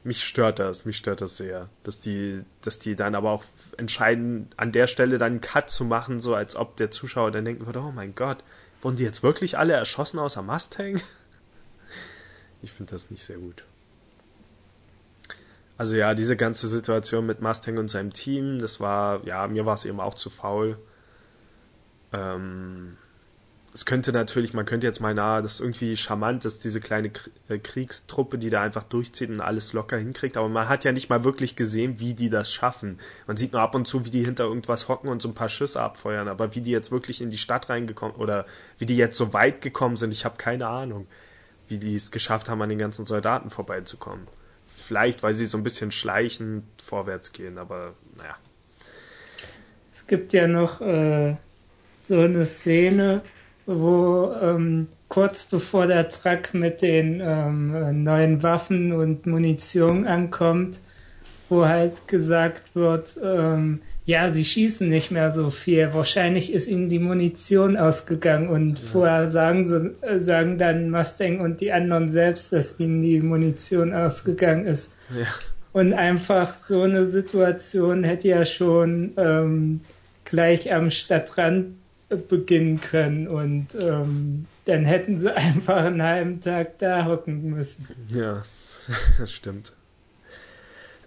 [0.04, 3.44] mich stört das, mich stört das sehr, dass die, dass die dann aber auch
[3.78, 7.46] entscheiden, an der Stelle dann einen Cut zu machen, so als ob der Zuschauer dann
[7.46, 8.44] denken würde, oh mein Gott,
[8.82, 11.00] wurden die jetzt wirklich alle erschossen außer Mustang?
[12.62, 13.64] Ich finde das nicht sehr gut.
[15.78, 19.74] Also ja, diese ganze Situation mit Mustang und seinem Team, das war, ja, mir war
[19.74, 20.78] es eben auch zu faul.
[22.12, 22.96] Ähm,
[23.74, 27.10] es könnte natürlich, man könnte jetzt mal nahe, das ist irgendwie charmant, dass diese kleine
[27.48, 31.10] äh, Kriegstruppe, die da einfach durchzieht und alles locker hinkriegt, aber man hat ja nicht
[31.10, 32.98] mal wirklich gesehen, wie die das schaffen.
[33.26, 35.50] Man sieht nur ab und zu, wie die hinter irgendwas hocken und so ein paar
[35.50, 38.46] Schüsse abfeuern, aber wie die jetzt wirklich in die Stadt reingekommen oder
[38.78, 41.06] wie die jetzt so weit gekommen sind, ich habe keine Ahnung,
[41.68, 44.26] wie die es geschafft haben, an den ganzen Soldaten vorbeizukommen.
[44.76, 48.36] Vielleicht, weil sie so ein bisschen schleichend vorwärts gehen, aber naja.
[49.90, 51.36] Es gibt ja noch äh,
[51.98, 53.22] so eine Szene,
[53.66, 60.80] wo ähm, kurz bevor der Truck mit den ähm, neuen Waffen und Munition ankommt,
[61.48, 65.92] wo halt gesagt wird, ähm, ja, sie schießen nicht mehr so viel.
[65.92, 68.84] Wahrscheinlich ist ihnen die Munition ausgegangen und ja.
[68.86, 73.92] vorher sagen, so, äh, sagen dann Mustang und die anderen selbst, dass ihnen die Munition
[73.92, 74.94] ausgegangen ist.
[75.10, 75.26] Ja.
[75.72, 79.80] Und einfach so eine Situation hätte ja schon ähm,
[80.24, 81.74] gleich am Stadtrand
[82.28, 87.88] beginnen können und ähm, dann hätten sie einfach einen halben Tag da hocken müssen.
[88.14, 88.44] Ja,
[89.18, 89.72] das stimmt.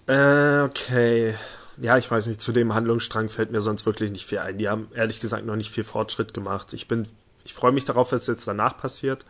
[0.06, 1.34] Äh, okay.
[1.82, 4.58] Ja, ich weiß nicht, zu dem Handlungsstrang fällt mir sonst wirklich nicht viel ein.
[4.58, 6.74] Die haben ehrlich gesagt noch nicht viel Fortschritt gemacht.
[6.74, 7.04] Ich bin,
[7.46, 9.26] ich freue mich darauf, was jetzt danach passiert.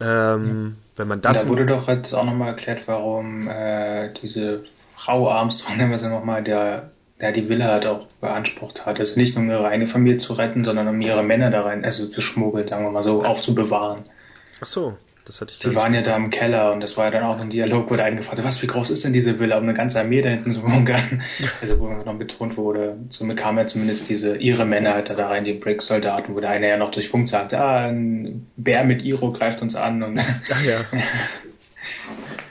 [0.00, 0.84] Ähm, ja.
[0.96, 1.42] Wenn man das.
[1.42, 4.64] Da wurde doch jetzt auch nochmal erklärt, warum äh, diese
[4.96, 8.98] Frau Armstrong, nennen wir sie nochmal, der ja, die Villa halt auch beansprucht hat.
[8.98, 11.84] Also nicht nur um ihre eigene Familie zu retten, sondern um ihre Männer da rein,
[11.84, 14.04] also zu schmuggeln, sagen wir mal so, aufzubewahren.
[14.60, 17.10] Ach so, das hatte ich Die waren ja da im Keller und das war ja
[17.10, 19.56] dann auch ein Dialog, wo der eingefragt hat, was, wie groß ist denn diese Villa,
[19.56, 21.22] um eine ganze Armee da hinten zu bunkern?
[21.60, 25.44] Also wo noch betont wurde, somit kam ja zumindest diese, ihre Männer halt da rein,
[25.44, 29.32] die Brick-Soldaten, wo der eine ja noch durch Funk sagte, ah, ein Bär mit Iro
[29.32, 30.20] greift uns an und.
[30.20, 30.80] Ach ja.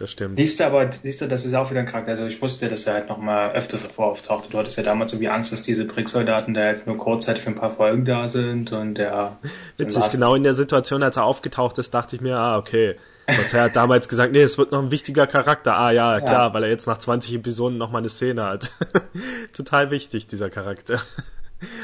[0.00, 0.38] das stimmt.
[0.38, 2.12] Siehst du aber, siehst du, das ist auch wieder ein Charakter.
[2.12, 4.48] Also ich wusste, dass er halt nochmal öfters davor auftauchte.
[4.50, 7.50] Du hattest ja damals so wie Angst, dass diese Bricksoldaten da jetzt nur kurzzeitig für
[7.50, 9.38] ein paar Folgen da sind und der.
[9.76, 12.96] Witzig, genau in der Situation, als er aufgetaucht ist, dachte ich mir, ah, okay.
[13.26, 15.76] Was er hat damals gesagt, nee, es wird noch ein wichtiger Charakter.
[15.76, 16.54] Ah ja, klar, ja.
[16.54, 18.70] weil er jetzt nach 20 Episoden nochmal eine Szene hat.
[19.52, 20.98] Total wichtig, dieser Charakter.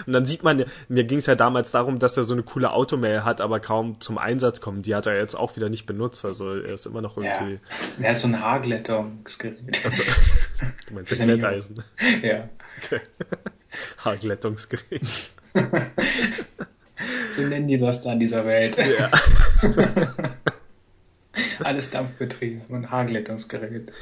[0.06, 2.72] Und dann sieht man, mir ging es ja damals darum, dass er so eine coole
[2.72, 4.86] Automail hat, aber kaum zum Einsatz kommt.
[4.86, 6.24] Die hat er jetzt auch wieder nicht benutzt.
[6.24, 7.54] Also er ist immer noch irgendwie.
[7.98, 9.84] Ja, er ist so ein Haarglättungsgerät.
[9.84, 10.02] Also,
[10.88, 11.82] du meinst das Glätteisen?
[12.22, 12.48] Ja.
[12.82, 13.00] Okay.
[14.04, 15.02] Haarglättungsgerät.
[17.32, 18.76] so nennen die das da in dieser Welt.
[18.76, 19.10] Ja.
[21.64, 23.92] Alles Dampfbetrieb und Haarglättungsgerät.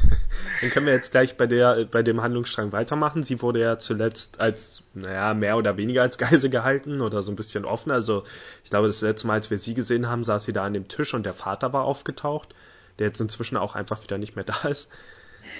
[0.61, 3.23] Dann können wir jetzt gleich bei der, bei dem Handlungsstrang weitermachen.
[3.23, 7.37] Sie wurde ja zuletzt als, naja, mehr oder weniger als Geise gehalten oder so ein
[7.37, 7.91] bisschen offen.
[7.91, 8.25] Also,
[8.63, 10.89] ich glaube, das letzte Mal, als wir sie gesehen haben, saß sie da an dem
[10.89, 12.55] Tisch und der Vater war aufgetaucht,
[12.99, 14.91] der jetzt inzwischen auch einfach wieder nicht mehr da ist.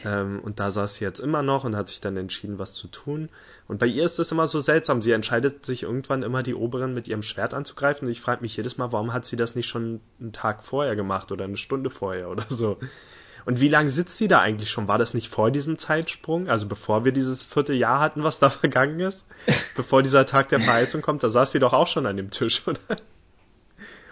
[0.05, 2.89] Ähm, und da saß sie jetzt immer noch und hat sich dann entschieden, was zu
[2.89, 3.31] tun.
[3.67, 5.01] Und bei ihr ist es immer so seltsam.
[5.01, 8.07] Sie entscheidet sich irgendwann immer, die Oberen mit ihrem Schwert anzugreifen.
[8.07, 10.95] Und ich frage mich jedes Mal, warum hat sie das nicht schon einen Tag vorher
[10.95, 12.79] gemacht oder eine Stunde vorher oder so.
[13.47, 14.89] Und wie lange sitzt sie da eigentlich schon?
[14.89, 16.49] War das nicht vor diesem Zeitsprung?
[16.49, 19.27] Also bevor wir dieses vierte Jahr hatten, was da vergangen ist?
[19.77, 22.67] bevor dieser Tag der Verheißung kommt, da saß sie doch auch schon an dem Tisch,
[22.67, 22.81] oder?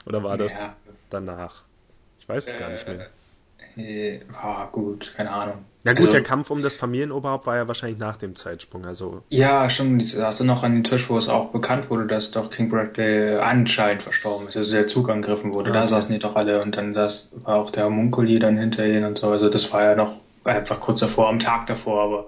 [0.05, 0.77] Oder war das ja.
[1.11, 1.63] danach?
[2.19, 3.09] Ich weiß es äh, gar nicht mehr.
[3.77, 5.65] Äh, oh, gut, keine Ahnung.
[5.85, 9.23] Ja gut, also, der Kampf um das Familienoberhaupt war ja wahrscheinlich nach dem Zeitsprung, also.
[9.31, 12.31] Ja, schon, da hast du noch an den Tisch, wo es auch bekannt wurde, dass
[12.31, 15.81] doch King Bradley anscheinend verstorben ist, also der Zug angegriffen wurde, okay.
[15.81, 19.05] da saßen die doch alle und dann saß, war auch der Munkuli dann hinter ihnen
[19.05, 22.27] und so, also das war ja noch einfach kurz davor, am Tag davor, aber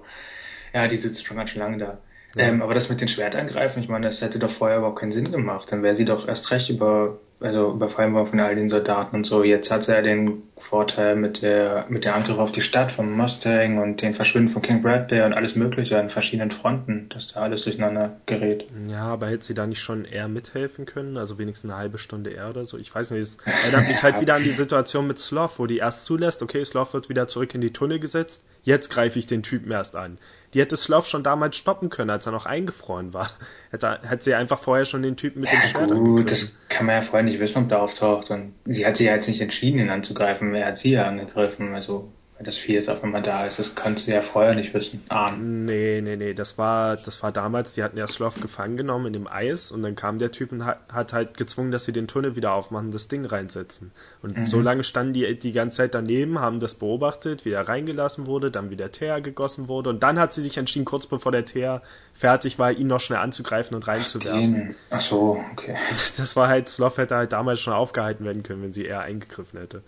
[0.73, 1.97] ja, die sitzt schon ganz schön lange da.
[2.35, 2.47] Ja.
[2.47, 5.31] Ähm, aber das mit den Schwertangreifen, ich meine, das hätte doch vorher überhaupt keinen Sinn
[5.31, 5.71] gemacht.
[5.71, 9.25] Dann wäre sie doch erst recht über also überfallen worden von all den Soldaten und
[9.25, 9.43] so.
[9.43, 13.77] Jetzt hat er den Vorteil mit der mit der Angriff auf die Stadt vom Mustang
[13.77, 17.63] und den Verschwinden von King Bradley und alles Mögliche an verschiedenen Fronten, dass da alles
[17.63, 18.65] durcheinander gerät.
[18.87, 21.17] Ja, aber hätte sie da nicht schon eher mithelfen können?
[21.17, 22.77] Also wenigstens eine halbe Stunde eher oder so?
[22.77, 23.21] Ich weiß nicht.
[23.21, 26.63] Es erinnert mich halt wieder an die Situation mit Sloth, wo die erst zulässt, okay,
[26.63, 30.17] Sloth wird wieder zurück in die Tunnel gesetzt, jetzt greife ich den Typen erst an.
[30.53, 33.29] Die hätte Sloth schon damals stoppen können, als er noch eingefroren war.
[33.71, 36.85] Hätte, hätte sie einfach vorher schon den Typen mit ja, dem Schwert gut, das kann
[36.85, 38.31] man ja vorher nicht wissen, ob der auftaucht.
[38.31, 40.53] Und sie hat sich ja jetzt nicht entschieden, ihn anzugreifen.
[40.53, 41.73] Er hat sie ja angegriffen.
[41.73, 43.59] Also das Vieh jetzt auf einmal da ist.
[43.59, 45.63] Das kannst du ja vorher nicht wissen, ahnen.
[45.63, 46.33] Nee, nee, nee.
[46.33, 49.81] Das war, das war damals, die hatten ja Sloth gefangen genommen in dem Eis und
[49.83, 52.87] dann kam der Typ und hat, hat halt gezwungen, dass sie den Tunnel wieder aufmachen
[52.87, 53.91] und das Ding reinsetzen.
[54.21, 54.45] Und mhm.
[54.45, 58.51] so lange standen die die ganze Zeit daneben, haben das beobachtet, wie er reingelassen wurde,
[58.51, 61.45] dann wie der Teer gegossen wurde und dann hat sie sich entschieden, kurz bevor der
[61.45, 61.81] Teer
[62.13, 64.75] fertig war, ihn noch schnell anzugreifen und reinzuwerfen.
[64.89, 65.77] Ach, Ach so, okay.
[65.89, 69.01] Das, das war halt, Sloth hätte halt damals schon aufgehalten werden können, wenn sie eher
[69.01, 69.83] eingegriffen hätte.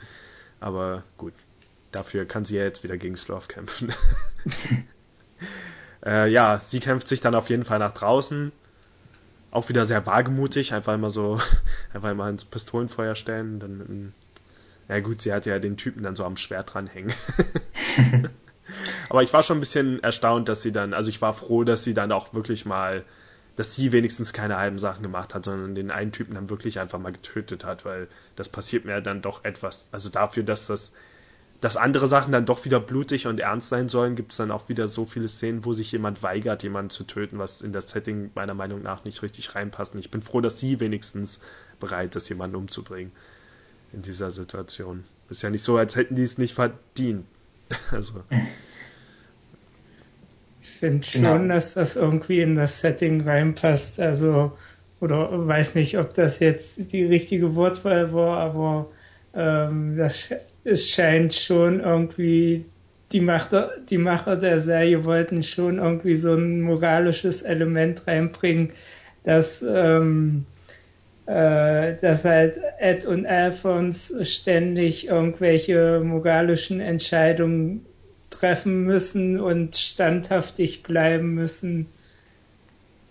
[0.60, 1.34] Aber gut.
[1.92, 3.94] Dafür kann sie ja jetzt wieder gegen Sloth kämpfen.
[6.06, 8.52] äh, ja, sie kämpft sich dann auf jeden Fall nach draußen.
[9.52, 11.40] Auch wieder sehr wagemutig, einfach immer so,
[11.94, 13.60] einfach immer ins Pistolenfeuer stellen.
[13.60, 14.14] Dann
[14.88, 17.14] ja gut, sie hatte ja den Typen dann so am Schwert dranhängen.
[19.10, 21.84] Aber ich war schon ein bisschen erstaunt, dass sie dann, also ich war froh, dass
[21.84, 23.04] sie dann auch wirklich mal,
[23.56, 27.00] dass sie wenigstens keine halben Sachen gemacht hat, sondern den einen Typen dann wirklich einfach
[27.00, 30.94] mal getötet hat, weil das passiert mir dann doch etwas, also dafür, dass das
[31.60, 34.70] dass andere Sachen dann doch wieder blutig und ernst sein sollen, gibt es dann auch
[34.70, 38.30] wieder so viele Szenen, wo sich jemand weigert, jemanden zu töten, was in das Setting
[38.36, 39.96] meiner Meinung nach nicht richtig reinpasst.
[39.96, 41.40] Und ich bin froh, dass sie wenigstens
[41.80, 43.12] bereit ist, jemanden umzubringen
[43.92, 45.06] in dieser Situation.
[45.30, 47.26] Ist ja nicht so, als hätten die es nicht verdient.
[47.92, 48.24] Also.
[50.62, 51.54] Ich finde schon, genau.
[51.54, 54.00] dass das irgendwie in das Setting reinpasst.
[54.00, 54.58] Also,
[55.02, 58.90] oder weiß nicht, ob das jetzt die richtige Wortwahl war, aber
[59.34, 60.30] ähm, das
[60.68, 62.66] es scheint schon irgendwie,
[63.14, 68.72] die Macher, die Macher der Serie wollten schon irgendwie so ein moralisches Element reinbringen,
[69.24, 70.46] dass, ähm,
[71.26, 77.86] äh, dass halt Ed und Alphonse ständig irgendwelche moralischen Entscheidungen
[78.30, 81.86] treffen müssen und standhaftig bleiben müssen.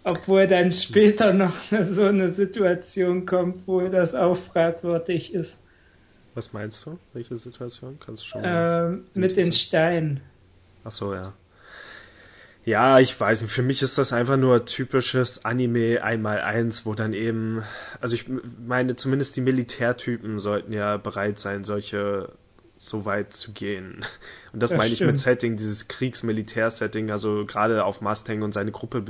[0.05, 1.57] Obwohl dann später noch
[1.90, 5.62] so eine Situation kommt, wo das auch fragwürdig ist.
[6.37, 6.99] Was meinst du?
[7.14, 7.99] Welche Situation?
[7.99, 8.42] Kannst du schon.
[8.44, 10.20] Ähm, mit den Steinen.
[10.85, 11.33] Ach so, ja.
[12.66, 13.51] Ja, ich weiß nicht.
[13.51, 17.62] Für mich ist das einfach nur typisches Anime einmal eins, wo dann eben,
[18.03, 22.33] also ich meine, zumindest die Militärtypen sollten ja bereit sein, solche
[22.77, 24.05] so weit zu gehen.
[24.53, 25.01] Und das, das meine stimmt.
[25.01, 29.05] ich mit Setting, dieses Kriegs-Militär-Setting, also gerade auf Mustang und seine Gruppe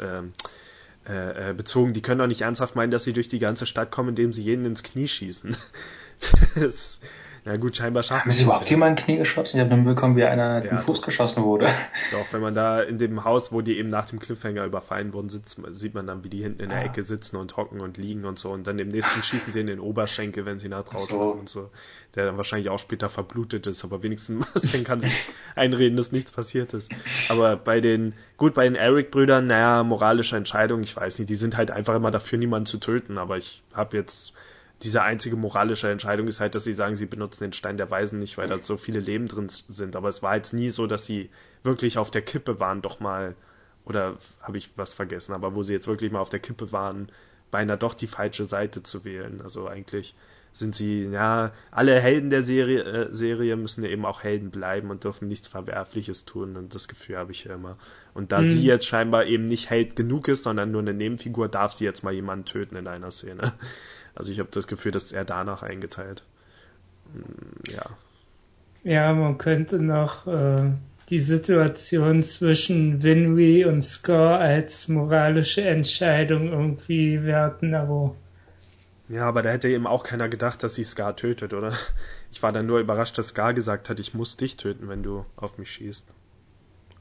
[0.00, 0.32] ähm,
[1.06, 3.90] äh, äh, bezogen, die können doch nicht ernsthaft meinen, dass sie durch die ganze Stadt
[3.90, 5.56] kommen, indem sie jeden ins Knie schießen.
[6.54, 7.00] das,
[7.44, 8.70] na gut, scheinbar schaffen Haben sie überhaupt ja.
[8.70, 9.56] jemand Knie geschossen?
[9.56, 11.68] Ich habe nur bekommen, wie einer ja, den Fuß geschossen wurde.
[12.12, 15.30] Doch, wenn man da in dem Haus, wo die eben nach dem Cliffhanger überfallen wurden,
[15.30, 16.84] sitzt, sieht man dann, wie die hinten in der ah.
[16.84, 18.50] Ecke sitzen und hocken und liegen und so.
[18.50, 21.18] Und dann im nächsten schießen sie in den Oberschenkel, wenn sie nach draußen so.
[21.18, 21.70] kommen und so.
[22.14, 25.12] Der dann wahrscheinlich auch später verblutet ist, aber wenigstens dann kann sich
[25.54, 26.92] einreden, dass nichts passiert ist.
[27.30, 31.56] Aber bei den, gut, bei den Eric-Brüdern, naja, moralische Entscheidung, ich weiß nicht, die sind
[31.56, 33.16] halt einfach immer dafür, niemanden zu töten.
[33.16, 34.34] Aber ich habe jetzt
[34.82, 38.18] diese einzige moralische Entscheidung ist halt, dass sie sagen, sie benutzen den Stein der Weisen
[38.18, 39.94] nicht, weil da so viele Leben drin sind.
[39.94, 41.30] Aber es war jetzt nie so, dass sie
[41.62, 43.34] wirklich auf der Kippe waren, doch mal,
[43.84, 47.10] oder habe ich was vergessen, aber wo sie jetzt wirklich mal auf der Kippe waren,
[47.50, 49.42] beinahe doch die falsche Seite zu wählen.
[49.42, 50.14] Also eigentlich
[50.52, 54.90] sind sie, ja, alle Helden der Serie, äh, Serie müssen ja eben auch Helden bleiben
[54.90, 56.56] und dürfen nichts Verwerfliches tun.
[56.56, 57.76] Und das Gefühl habe ich ja immer.
[58.14, 58.48] Und da mhm.
[58.48, 62.02] sie jetzt scheinbar eben nicht Held genug ist, sondern nur eine Nebenfigur, darf sie jetzt
[62.02, 63.52] mal jemanden töten in einer Szene.
[64.20, 66.24] Also ich habe das Gefühl, dass er danach eingeteilt.
[67.14, 67.86] Hm, ja.
[68.84, 70.72] Ja, man könnte noch äh,
[71.08, 78.14] die Situation zwischen Winry und Score als moralische Entscheidung irgendwie werten, aber.
[79.08, 81.72] Ja, aber da hätte eben auch keiner gedacht, dass sie Scar tötet, oder?
[82.30, 85.24] Ich war dann nur überrascht, dass Scar gesagt hat, ich muss dich töten, wenn du
[85.34, 86.06] auf mich schießt.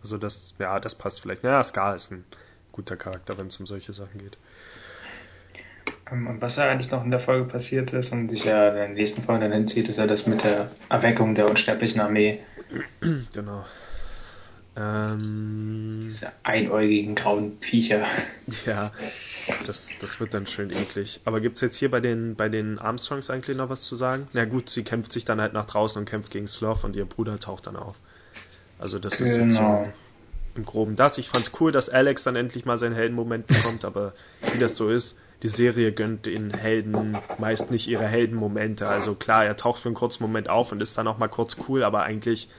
[0.02, 1.44] Also das, ja, das passt vielleicht.
[1.44, 2.24] Naja, Scar ist ein
[2.72, 4.38] guter Charakter, wenn es um solche Sachen geht.
[6.12, 8.76] Ähm, und was ja eigentlich noch in der Folge passiert ist und sich ja in
[8.76, 12.40] der nächsten Folge dann hinzieht, ist ja das mit der Erweckung der unsterblichen Armee.
[13.34, 13.66] Genau.
[14.76, 18.06] Ähm, Diese einäugigen grauen Viecher.
[18.66, 18.92] Ja,
[19.66, 21.22] das, das wird dann schön eklig.
[21.26, 24.28] Aber gibt es jetzt hier bei den, bei den Armstrongs eigentlich noch was zu sagen?
[24.34, 27.06] Na gut, sie kämpft sich dann halt nach draußen und kämpft gegen Sloth und ihr
[27.06, 28.00] Bruder taucht dann auf.
[28.80, 29.86] Also das ist jetzt genau.
[29.86, 29.92] so
[30.56, 31.18] im Groben das.
[31.18, 34.14] Ich fand's cool, dass Alex dann endlich mal seinen Heldenmoment bekommt, aber
[34.54, 38.88] wie das so ist, die Serie gönnt den Helden meist nicht ihre Heldenmomente.
[38.88, 41.56] Also klar, er taucht für einen kurzen Moment auf und ist dann auch mal kurz
[41.68, 42.50] cool, aber eigentlich,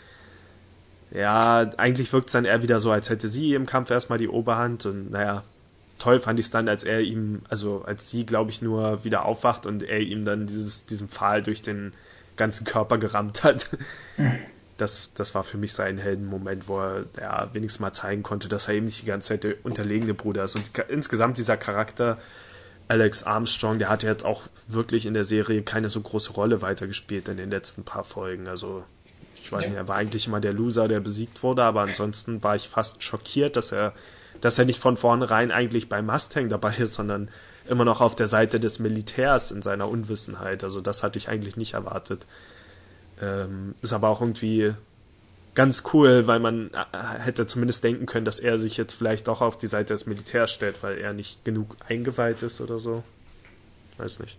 [1.11, 4.29] ja, eigentlich wirkt es dann eher wieder so, als hätte sie im Kampf erstmal die
[4.29, 5.45] Oberhand und naja,
[5.99, 9.27] toll fand ich es dann, als er ihm, also als sie, glaube ich, nur wieder
[9.27, 11.93] aufwacht und er ihm dann dieses, diesen Pfahl durch den
[12.37, 13.69] ganzen Körper gerammt hat.
[14.77, 18.67] Das, das war für mich sein Heldenmoment, wo er ja, wenigstens mal zeigen konnte, dass
[18.67, 20.57] er eben nicht die ganze Zeit der unterlegene Bruder ist.
[20.57, 22.17] Und insgesamt dieser Charakter
[22.91, 27.29] Alex Armstrong, der hat jetzt auch wirklich in der Serie keine so große Rolle weitergespielt
[27.29, 28.49] in den letzten paar Folgen.
[28.49, 28.83] Also
[29.41, 29.69] ich weiß ja.
[29.69, 33.05] nicht, er war eigentlich immer der Loser, der besiegt wurde, aber ansonsten war ich fast
[33.05, 33.95] schockiert, dass er,
[34.41, 37.31] dass er nicht von vornherein eigentlich bei Mustang dabei ist, sondern
[37.69, 40.65] immer noch auf der Seite des Militärs in seiner Unwissenheit.
[40.65, 42.27] Also das hatte ich eigentlich nicht erwartet.
[43.21, 44.75] Ähm, ist aber auch irgendwie
[45.55, 49.41] ganz cool, weil man äh, hätte zumindest denken können, dass er sich jetzt vielleicht doch
[49.43, 53.03] auf die Seite des Militärs stellt, weil er nicht genug eingeweiht ist oder so.
[53.99, 54.37] Weiß nicht.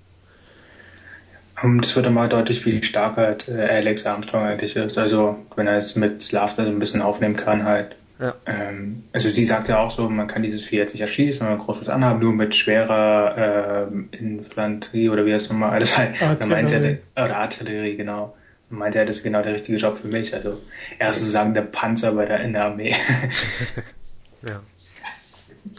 [1.82, 4.98] Das wird immer deutlich, wie stark halt äh, Alex Armstrong eigentlich ist.
[4.98, 7.96] Also wenn er es mit Slav ein bisschen aufnehmen kann halt.
[8.20, 8.36] Ja.
[8.46, 11.58] Ähm, also sie sagt ja auch so, man kann dieses Vieh jetzt nicht erschießen oder
[11.58, 16.22] groß was anhaben, nur mit schwerer äh, Infanterie oder wie heißt das nochmal alles halt.
[16.22, 17.00] Artillerie.
[17.16, 18.36] Oder Artillerie, genau.
[18.72, 20.34] Meinte er, das ist genau der richtige Job für mich.
[20.34, 20.60] Also
[20.98, 22.96] er ist sozusagen der Panzer bei der, in der Armee.
[24.42, 24.62] ja.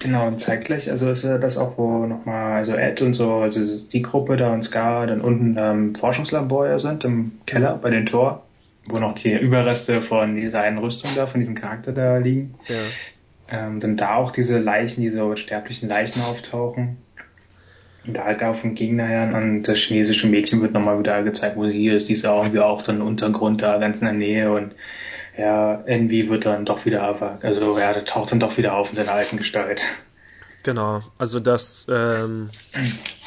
[0.01, 4.03] Genau, und zeitgleich, also ist das auch, wo nochmal, also Ed und so, also die
[4.03, 8.45] Gruppe da und Scar dann unten im Forschungslabor ja sind, im Keller bei den Tor,
[8.89, 12.55] wo noch die Überreste von dieser einen Rüstung da, von diesem Charakter da liegen.
[12.69, 12.77] Ja.
[13.49, 16.97] Ähm, dann da auch diese Leichen, diese sterblichen Leichen auftauchen.
[18.05, 21.69] Da halt auf dem Gegner her und das chinesische Mädchen wird nochmal wieder gezeigt, wo
[21.69, 22.09] sie ist.
[22.09, 24.75] Die ist auch irgendwie auch dann Untergrund da ganz in der Nähe und
[25.38, 27.45] ja, Envy wird dann doch wieder erwacht.
[27.45, 29.83] Also ja, der taucht dann doch wieder auf in seiner alten Gestalt.
[30.62, 32.51] Genau, also das, ähm,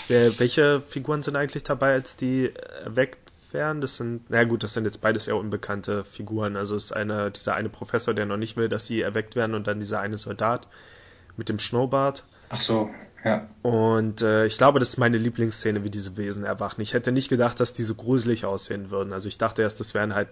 [0.07, 2.51] wer, welche Figuren sind eigentlich dabei, als die
[2.83, 3.81] erweckt werden?
[3.81, 6.55] Das sind, na gut, das sind jetzt beides eher unbekannte Figuren.
[6.55, 9.55] Also es ist eine, dieser eine Professor, der noch nicht will, dass sie erweckt werden
[9.55, 10.67] und dann dieser eine Soldat
[11.37, 12.23] mit dem Schnurrbart.
[12.49, 12.89] Ach so,
[13.23, 13.49] ja.
[13.63, 16.81] Und äh, ich glaube, das ist meine Lieblingsszene, wie diese Wesen erwachen.
[16.81, 19.13] Ich hätte nicht gedacht, dass die so gruselig aussehen würden.
[19.13, 20.29] Also ich dachte erst, das wären halt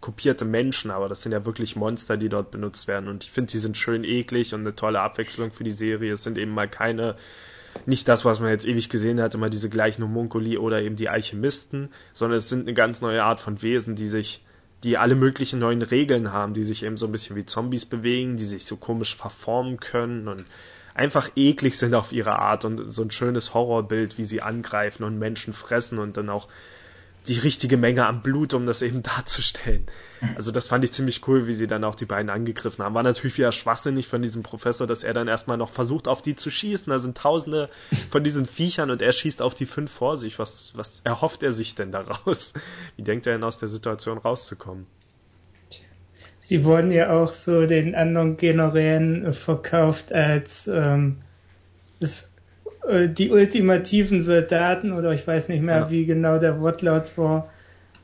[0.00, 3.08] kopierte Menschen, aber das sind ja wirklich Monster, die dort benutzt werden.
[3.08, 6.14] Und ich finde, die sind schön eklig und eine tolle Abwechslung für die Serie.
[6.14, 7.14] Es sind eben mal keine,
[7.86, 11.08] nicht das, was man jetzt ewig gesehen hat, immer diese gleichen Homunculi oder eben die
[11.08, 14.44] Alchemisten, sondern es sind eine ganz neue Art von Wesen, die sich,
[14.82, 18.36] die alle möglichen neuen Regeln haben, die sich eben so ein bisschen wie Zombies bewegen,
[18.36, 20.44] die sich so komisch verformen können und
[20.94, 25.18] einfach eklig sind auf ihre Art und so ein schönes Horrorbild, wie sie angreifen und
[25.18, 26.48] Menschen fressen und dann auch
[27.28, 29.86] die richtige Menge an Blut, um das eben darzustellen.
[30.34, 32.94] Also das fand ich ziemlich cool, wie sie dann auch die beiden angegriffen haben.
[32.94, 36.34] War natürlich wieder schwachsinnig von diesem Professor, dass er dann erstmal noch versucht, auf die
[36.34, 36.90] zu schießen.
[36.90, 37.68] Da sind tausende
[38.10, 40.38] von diesen Viechern und er schießt auf die fünf vor sich.
[40.38, 42.54] Was, was erhofft er sich denn daraus?
[42.96, 44.86] Wie denkt er denn aus der Situation rauszukommen?
[46.52, 51.16] Sie wurden ja auch so den anderen Generälen verkauft als ähm,
[51.98, 52.30] das
[52.86, 55.90] äh, die ultimativen Soldaten oder ich weiß nicht mehr, ja.
[55.90, 57.48] wie genau der Wortlaut war.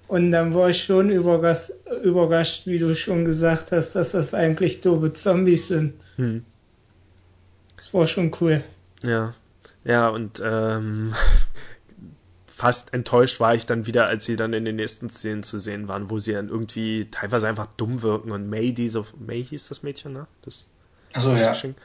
[0.06, 4.80] Und dann war ich schon überrascht, überrascht, wie du schon gesagt hast, dass das eigentlich
[4.80, 5.92] doofe Zombies sind.
[6.16, 6.42] Hm.
[7.76, 8.62] Das war schon cool.
[9.02, 9.34] Ja,
[9.84, 11.12] ja, und ähm,
[12.58, 15.86] fast enttäuscht war ich dann wieder, als sie dann in den nächsten Szenen zu sehen
[15.86, 19.68] waren, wo sie dann irgendwie teilweise einfach dumm wirken und May, die so, May hieß
[19.68, 20.26] das Mädchen, ne?
[20.42, 20.66] Das,
[21.12, 21.50] Achso, ja.
[21.50, 21.76] Geschenk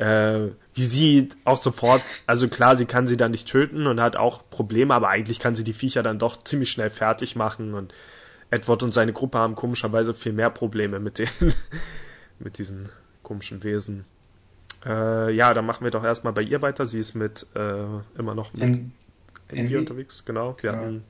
[0.00, 4.16] äh, wie sie auch sofort, also klar, sie kann sie dann nicht töten und hat
[4.16, 7.92] auch Probleme, aber eigentlich kann sie die Viecher dann doch ziemlich schnell fertig machen und
[8.50, 11.28] Edward und seine Gruppe haben komischerweise viel mehr Probleme mit den,
[12.38, 12.88] mit diesen
[13.22, 14.06] komischen Wesen.
[14.86, 16.86] Äh, ja, dann machen wir doch erstmal bei ihr weiter.
[16.86, 17.84] Sie ist mit äh,
[18.18, 18.80] immer noch mit
[19.52, 20.56] Envy unterwegs, genau.
[20.60, 20.76] Wir ja.
[20.76, 21.04] hatten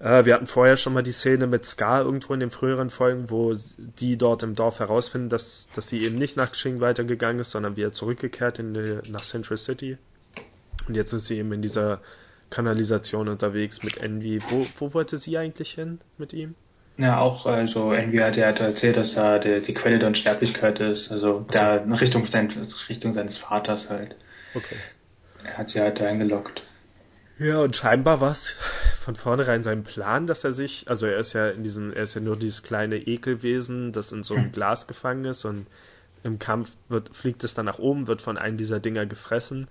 [0.00, 3.30] äh, wir hatten vorher schon mal die Szene mit Scar irgendwo in den früheren Folgen,
[3.30, 7.50] wo die dort im Dorf herausfinden, dass, dass sie eben nicht nach Xing weitergegangen ist,
[7.50, 9.96] sondern wieder zurückgekehrt in die, nach Central City.
[10.86, 12.00] Und jetzt ist sie eben in dieser
[12.50, 14.42] Kanalisation unterwegs mit Envy.
[14.48, 16.54] Wo, wo wollte sie eigentlich hin mit ihm?
[16.96, 21.10] Ja, auch, also Envy hat ja erzählt, dass da die, die Quelle der Unsterblichkeit ist,
[21.10, 22.24] also da in Richtung,
[22.88, 24.14] Richtung seines Vaters halt.
[24.54, 24.76] Okay.
[25.42, 26.62] Er hat sie halt eingeloggt.
[27.38, 28.56] Ja, und scheinbar war es
[28.98, 32.14] von vornherein sein Plan, dass er sich, also er ist ja in diesem, er ist
[32.14, 34.52] ja nur dieses kleine Ekelwesen, das in so einem hm.
[34.52, 35.66] Glas gefangen ist und
[36.22, 39.68] im Kampf wird, fliegt es dann nach oben, wird von einem dieser Dinger gefressen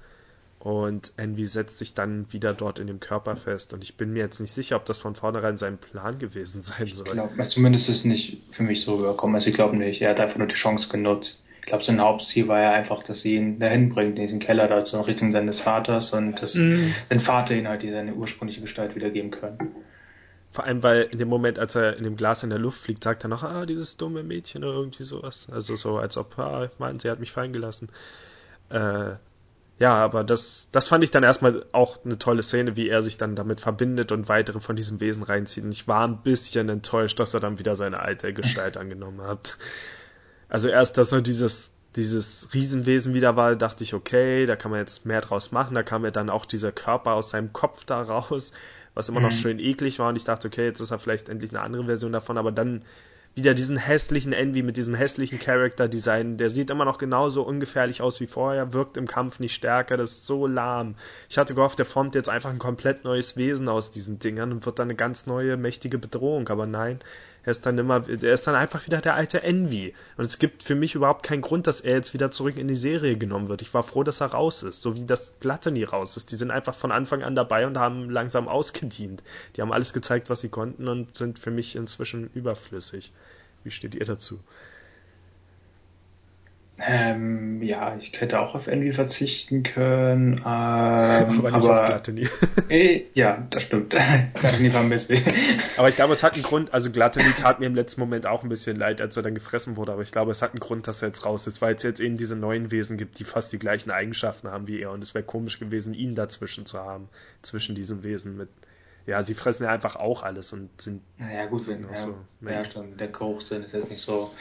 [0.60, 3.74] und Envy setzt sich dann wieder dort in dem Körper fest.
[3.74, 6.94] Und ich bin mir jetzt nicht sicher, ob das von vornherein sein Plan gewesen sein
[6.94, 7.08] soll.
[7.08, 9.36] Ich glaube, zumindest ist es nicht für mich so rübergekommen.
[9.36, 12.50] Also ich glaube nicht, er hat einfach nur die Chance genutzt ich glaube, sein Hauptziel
[12.50, 15.62] war ja einfach, dass sie ihn dahin bringt, in diesen Keller da zur Richtung seines
[15.62, 16.94] Vaters und dass mhm.
[17.08, 19.74] sein Vater ihn halt seine ursprüngliche Gestalt wiedergeben können.
[20.52, 23.02] Vor allem, weil in dem Moment, als er in dem Glas in der Luft fliegt,
[23.02, 25.48] sagt er noch, ah, dieses dumme Mädchen oder irgendwie sowas.
[25.50, 27.88] Also so, als ob, ah, ich meine, sie hat mich fallen gelassen.
[28.70, 29.14] Äh,
[29.80, 33.16] ja, aber das, das fand ich dann erstmal auch eine tolle Szene, wie er sich
[33.16, 35.64] dann damit verbindet und weitere von diesem Wesen reinzieht.
[35.64, 39.58] Und ich war ein bisschen enttäuscht, dass er dann wieder seine alte Gestalt angenommen hat.
[40.54, 44.82] Also erst, dass er dieses, dieses Riesenwesen wieder war, dachte ich, okay, da kann man
[44.82, 45.74] jetzt mehr draus machen.
[45.74, 48.54] Da kam ja dann auch dieser Körper aus seinem Kopf da raus,
[48.94, 49.26] was immer mhm.
[49.26, 50.10] noch schön eklig war.
[50.10, 52.86] Und ich dachte, okay, jetzt ist er vielleicht endlich eine andere Version davon, aber dann
[53.34, 56.38] wieder diesen hässlichen Envy mit diesem hässlichen Character-Design.
[56.38, 60.12] Der sieht immer noch genauso ungefährlich aus wie vorher, wirkt im Kampf nicht stärker, das
[60.12, 60.94] ist so lahm.
[61.30, 64.68] Ich hatte gehofft, der formt jetzt einfach ein komplett neues Wesen aus diesen Dingern und
[64.68, 66.48] wird dann eine ganz neue, mächtige Bedrohung.
[66.50, 67.00] Aber nein,
[67.46, 69.94] Er ist dann immer, er ist dann einfach wieder der alte Envy.
[70.16, 72.76] Und es gibt für mich überhaupt keinen Grund, dass er jetzt wieder zurück in die
[72.76, 73.62] Serie genommen wird.
[73.62, 76.32] Ich war froh, dass er raus ist, so wie das Glatte raus ist.
[76.32, 79.24] Die sind einfach von Anfang an dabei und haben langsam ausgedient.
[79.56, 83.12] Die haben alles gezeigt, was sie konnten und sind für mich inzwischen überflüssig.
[83.64, 84.40] Wie steht ihr dazu?
[86.80, 90.38] Ähm, ja, ich hätte auch auf Envy verzichten können.
[90.38, 92.28] Ähm, aber nicht aber, auf Gluttony.
[92.70, 93.96] äh, ja, das stimmt.
[94.34, 95.22] Gluttony war ein bisschen.
[95.78, 96.74] aber ich glaube, es hat einen Grund.
[96.74, 99.78] Also Gluttony tat mir im letzten Moment auch ein bisschen leid, als er dann gefressen
[99.78, 99.92] wurde.
[99.92, 102.00] Aber ich glaube, es hat einen Grund, dass er jetzt raus ist, weil es jetzt
[102.00, 104.92] eben diese neuen Wesen gibt, die fast die gleichen Eigenschaften haben wie er.
[104.92, 107.08] Und es wäre komisch gewesen, ihn dazwischen zu haben.
[107.44, 108.50] Zwischen diesen Wesen mit
[109.06, 111.02] ja, sie fressen ja einfach auch alles und sind.
[111.18, 114.32] Naja, gut, wenn, ja, so ja, schon, der Geruchssinn ist jetzt nicht so.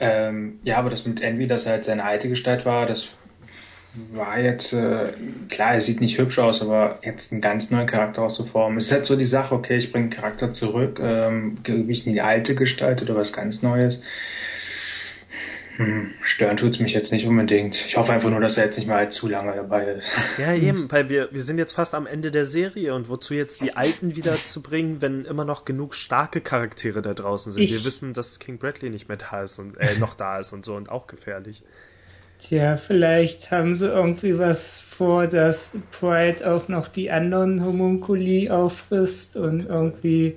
[0.00, 3.08] Ähm, ja, aber das mit Envy, dass er halt seine alte Gestalt war, das
[4.12, 5.12] war jetzt, äh,
[5.50, 8.78] klar, er sieht nicht hübsch aus, aber jetzt einen ganz neuen Charakter auszuformen.
[8.78, 12.06] Es ist halt so die Sache, okay, ich bringe einen Charakter zurück, ähm, gebe ich
[12.06, 14.00] in die alte Gestalt oder was ganz Neues.
[15.82, 17.74] Hm, stören tut's mich jetzt nicht unbedingt.
[17.86, 20.12] Ich hoffe einfach nur, dass er jetzt nicht mal zu lange dabei ist.
[20.38, 23.60] Ja, eben, weil wir, wir sind jetzt fast am Ende der Serie und wozu jetzt
[23.60, 27.62] die Alten wieder zu bringen, wenn immer noch genug starke Charaktere da draußen sind.
[27.62, 30.52] Ich wir wissen, dass King Bradley nicht mehr da ist und äh, noch da ist
[30.52, 31.62] und so und auch gefährlich.
[32.38, 39.36] Tja, vielleicht haben sie irgendwie was vor, dass Pride auch noch die anderen Homunculi auffrisst
[39.36, 40.36] und irgendwie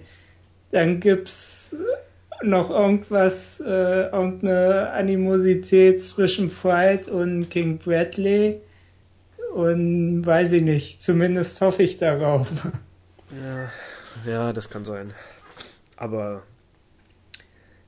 [0.72, 1.76] dann gibt's
[2.46, 8.62] noch irgendwas, äh, irgendeine Animosität zwischen Pride und King Bradley.
[9.54, 12.52] Und weiß ich nicht, zumindest hoffe ich darauf.
[13.32, 15.14] Ja, ja, das kann sein.
[15.96, 16.44] Aber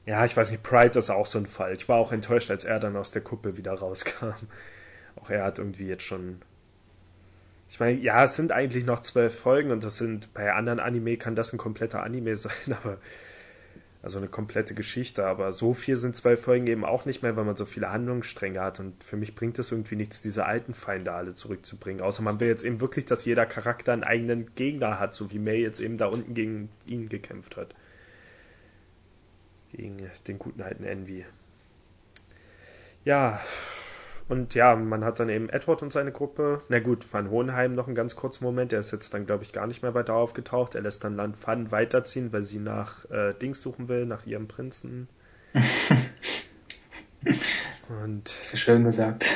[0.07, 1.73] ja, ich weiß nicht, Pride ist auch so ein Fall.
[1.73, 4.33] Ich war auch enttäuscht, als er dann aus der Kuppel wieder rauskam.
[5.21, 6.39] Auch er hat irgendwie jetzt schon.
[7.69, 11.17] Ich meine, ja, es sind eigentlich noch zwölf Folgen und das sind bei anderen Anime
[11.17, 12.99] kann das ein kompletter Anime sein, aber
[14.07, 17.43] also eine komplette Geschichte, aber so viel sind zwei Folgen eben auch nicht mehr, weil
[17.43, 21.11] man so viele Handlungsstränge hat und für mich bringt es irgendwie nichts, diese alten Feinde
[21.11, 25.13] alle zurückzubringen, außer man will jetzt eben wirklich, dass jeder Charakter einen eigenen Gegner hat,
[25.13, 27.75] so wie May jetzt eben da unten gegen ihn gekämpft hat.
[29.73, 31.25] Gegen den guten alten Envy.
[33.03, 33.41] Ja,
[34.30, 36.61] und ja, man hat dann eben Edward und seine Gruppe.
[36.67, 38.71] Na gut, Van Hohenheim noch einen ganz kurzen Moment.
[38.71, 40.75] Der ist jetzt dann, glaube ich, gar nicht mehr weiter aufgetaucht.
[40.75, 44.47] Er lässt dann Land Van weiterziehen, weil sie nach äh, Dings suchen will, nach ihrem
[44.47, 45.07] Prinzen.
[48.03, 48.25] und.
[48.25, 49.25] Das ist schön gesagt.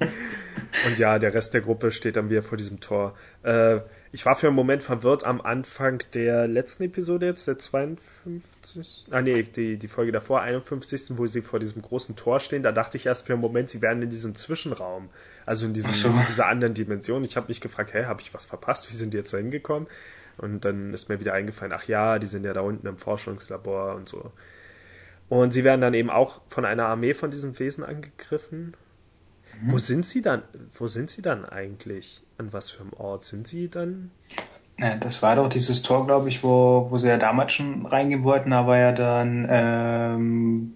[0.86, 3.14] und ja, der Rest der Gruppe steht dann wieder vor diesem Tor.
[3.42, 3.80] Äh,
[4.12, 9.06] ich war für einen Moment verwirrt am Anfang der letzten Episode jetzt, der 52.
[9.10, 11.18] Ah nee, die, die Folge davor, 51.
[11.18, 12.62] wo sie vor diesem großen Tor stehen.
[12.62, 15.10] Da dachte ich erst für einen Moment, sie wären in diesem Zwischenraum.
[15.46, 16.08] Also in, diesem, so.
[16.08, 17.24] in dieser anderen Dimension.
[17.24, 18.90] Ich habe mich gefragt, hä, habe ich was verpasst?
[18.90, 19.88] Wie sind die jetzt da hingekommen?
[20.36, 23.94] Und dann ist mir wieder eingefallen, ach ja, die sind ja da unten im Forschungslabor
[23.94, 24.32] und so.
[25.28, 28.76] Und sie werden dann eben auch von einer Armee von diesen Wesen angegriffen.
[29.62, 29.72] Mhm.
[29.72, 30.42] Wo sind sie dann?
[30.72, 32.22] Wo sind sie dann eigentlich?
[32.38, 34.10] An was für einem Ort sind sie dann?
[34.76, 38.24] Ja, das war doch dieses Tor, glaube ich, wo, wo sie ja damals schon reingehen
[38.24, 40.74] wollten, aber ja dann ähm,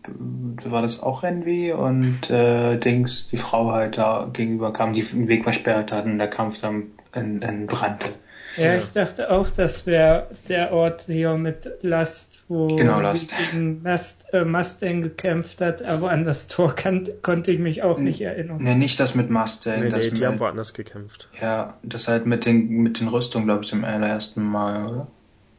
[0.65, 5.27] war das auch Envy und äh, Dings, die Frau halt da gegenüber kam, die den
[5.27, 8.15] Weg versperrt hat und der Kampf dann entbrannte.
[8.59, 13.21] Ja, ich dachte auch, das wäre der Ort hier mit Last, wo genau, Last.
[13.21, 17.83] sie gegen Must, äh, Mustang gekämpft hat, aber an das Tor kann, konnte ich mich
[17.83, 18.59] auch nicht erinnern.
[18.61, 19.81] Nee, nicht das mit Mustang.
[19.81, 21.29] Nee, das nee, die haben woanders gekämpft.
[21.41, 25.07] Ja, das halt mit den, mit den Rüstungen, glaube ich, zum allerersten Mal, oder?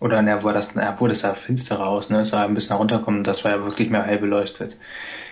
[0.02, 2.22] Oder ne, wo das, wo das sah finsterer aus, ne?
[2.22, 4.78] Es sah ein bisschen herunterkommen, das war ja wirklich mehr hell beleuchtet.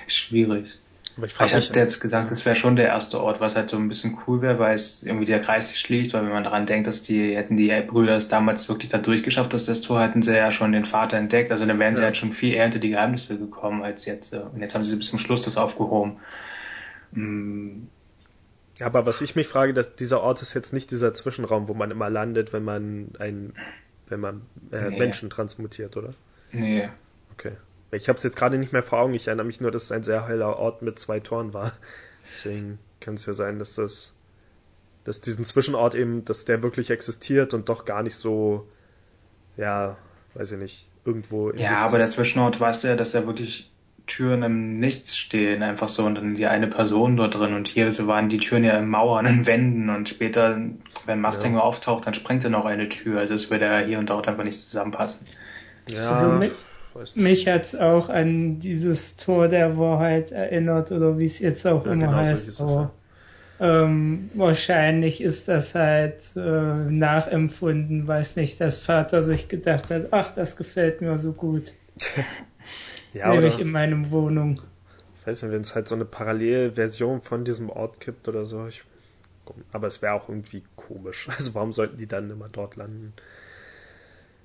[0.07, 0.77] Schwierig.
[1.17, 3.77] Aber ich, ich hätte jetzt gesagt, das wäre schon der erste Ort, was halt so
[3.77, 6.67] ein bisschen cool wäre, weil es irgendwie der Kreis sich schließt, weil wenn man daran
[6.67, 10.21] denkt, dass die hätten die Brüder es damals wirklich da durchgeschafft, dass das Tor hätten
[10.21, 11.97] sie ja schon den Vater entdeckt, also dann wären ja.
[11.97, 14.33] sie halt schon viel eher hinter die Geheimnisse gekommen als jetzt.
[14.33, 16.17] Äh, und jetzt haben sie bis zum Schluss das aufgehoben.
[18.79, 21.73] Ja, aber was ich mich frage, dass dieser Ort ist jetzt nicht dieser Zwischenraum, wo
[21.73, 23.53] man immer landet, wenn man ein,
[24.07, 24.41] wenn man
[24.71, 24.99] äh, nee.
[24.99, 26.13] Menschen transmutiert, oder?
[26.51, 26.89] Nee.
[27.33, 27.53] Okay.
[27.91, 29.13] Ich habe es jetzt gerade nicht mehr vor Augen.
[29.13, 31.71] Ich erinnere mich nur, dass es ein sehr heiler Ort mit zwei Toren war.
[32.31, 34.13] Deswegen kann es ja sein, dass das,
[35.03, 38.67] dass diesen Zwischenort eben, dass der wirklich existiert und doch gar nicht so,
[39.55, 39.97] ja,
[40.33, 41.51] weiß ich nicht, irgendwo.
[41.51, 43.71] Ja, aber der Zwischenort weißt du ja, dass da wirklich
[44.07, 47.91] Türen im Nichts stehen, einfach so und dann die eine Person dort drin und hier
[47.91, 50.59] so waren die Türen ja in Mauern, in Wänden und später,
[51.05, 51.59] wenn Mustang ja.
[51.59, 53.19] auftaucht, dann sprengt er noch eine Tür.
[53.19, 55.27] Also es würde ja hier und dort einfach nicht zusammenpassen.
[55.89, 56.11] Ja.
[56.11, 56.53] Also mit,
[57.15, 61.85] mich hat es auch an dieses Tor der Wahrheit erinnert oder wie es jetzt auch
[61.85, 62.51] ja, immer genau heißt.
[62.51, 62.91] So aber,
[63.59, 70.31] ähm, wahrscheinlich ist das halt äh, nachempfunden, weiß nicht, dass Vater sich gedacht hat, ach,
[70.31, 71.73] das gefällt mir so gut.
[73.13, 74.61] ja, oder, ich in meinem Wohnung.
[75.19, 78.67] Ich weiß nicht, wenn es halt so eine Parallelversion von diesem Ort gibt oder so.
[78.67, 78.83] Ich,
[79.71, 81.27] aber es wäre auch irgendwie komisch.
[81.37, 83.13] Also warum sollten die dann immer dort landen?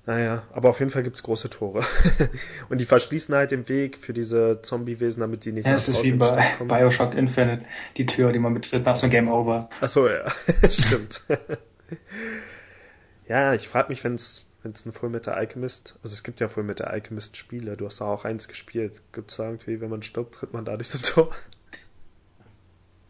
[0.05, 1.85] Naja, aber auf jeden Fall gibt es große Tore.
[2.69, 5.95] und die verschließen halt den Weg für diese Zombie-Wesen, damit die nicht ja, nach draußen
[5.95, 6.67] ist wie bei kommen.
[6.67, 9.69] Bioshock Infinite, die Tür, die man betritt nach so einem Game Over.
[9.79, 10.25] Achso, ja,
[10.69, 11.21] stimmt.
[13.29, 17.37] ja, ich frage mich, wenn es ein Fullmetal Alchemist, also es gibt ja Fullmetal Alchemist
[17.37, 19.01] Spiele, du hast da auch eins gespielt.
[19.13, 21.29] Gibt es da irgendwie, wenn man stirbt, tritt man dadurch so ein Tor?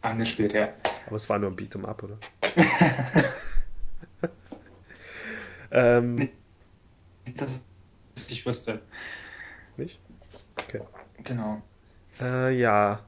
[0.00, 0.68] Angespielt, ja.
[1.06, 2.18] Aber es war nur ein Beat'em Up, oder?
[5.72, 6.28] ähm,
[7.36, 7.50] das
[8.28, 8.80] ich wüsste.
[9.76, 10.00] Nicht?
[10.56, 10.80] Okay.
[11.24, 11.62] Genau.
[12.20, 13.00] Äh, ja.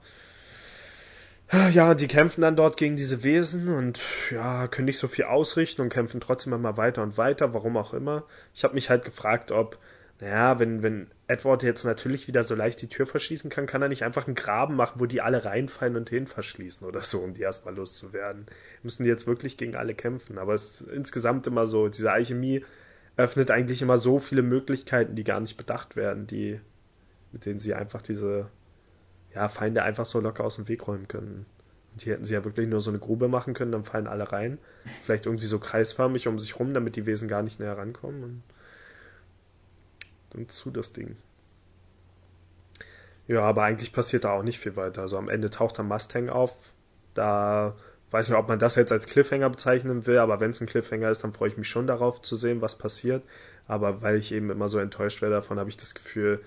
[1.53, 4.01] Ja, die kämpfen dann dort gegen diese Wesen und
[4.33, 7.95] ja, können nicht so viel ausrichten und kämpfen trotzdem immer weiter und weiter, warum auch
[7.95, 8.25] immer.
[8.53, 9.79] Ich habe mich halt gefragt, ob,
[10.19, 13.89] naja, wenn, wenn Edward jetzt natürlich wieder so leicht die Tür verschließen kann, kann er
[13.89, 17.35] nicht einfach einen Graben machen, wo die alle reinfallen und hin verschließen oder so, um
[17.35, 18.47] die erstmal loszuwerden.
[18.83, 20.39] Müssen die jetzt wirklich gegen alle kämpfen.
[20.39, 22.65] Aber es ist insgesamt immer so, diese Alchemie
[23.17, 26.61] öffnet eigentlich immer so viele Möglichkeiten, die gar nicht bedacht werden, die,
[27.33, 28.49] mit denen sie einfach diese
[29.35, 31.47] ja, Feinde einfach so locker aus dem Weg räumen können.
[31.93, 34.31] Und hier hätten sie ja wirklich nur so eine Grube machen können, dann fallen alle
[34.31, 34.59] rein.
[35.01, 38.23] Vielleicht irgendwie so kreisförmig um sich rum, damit die Wesen gar nicht näher rankommen.
[38.23, 38.43] Und
[40.31, 41.17] dann zu das Ding.
[43.29, 45.03] Ja, aber eigentlich passiert da auch nicht viel weiter.
[45.03, 46.73] Also am Ende taucht dann Mustang auf.
[47.15, 47.75] Da
[48.11, 51.11] weiß nicht, ob man das jetzt als Cliffhanger bezeichnen will, aber wenn es ein Cliffhanger
[51.11, 53.23] ist, dann freue ich mich schon darauf zu sehen, was passiert.
[53.67, 56.41] Aber weil ich eben immer so enttäuscht werde davon, habe ich das Gefühl,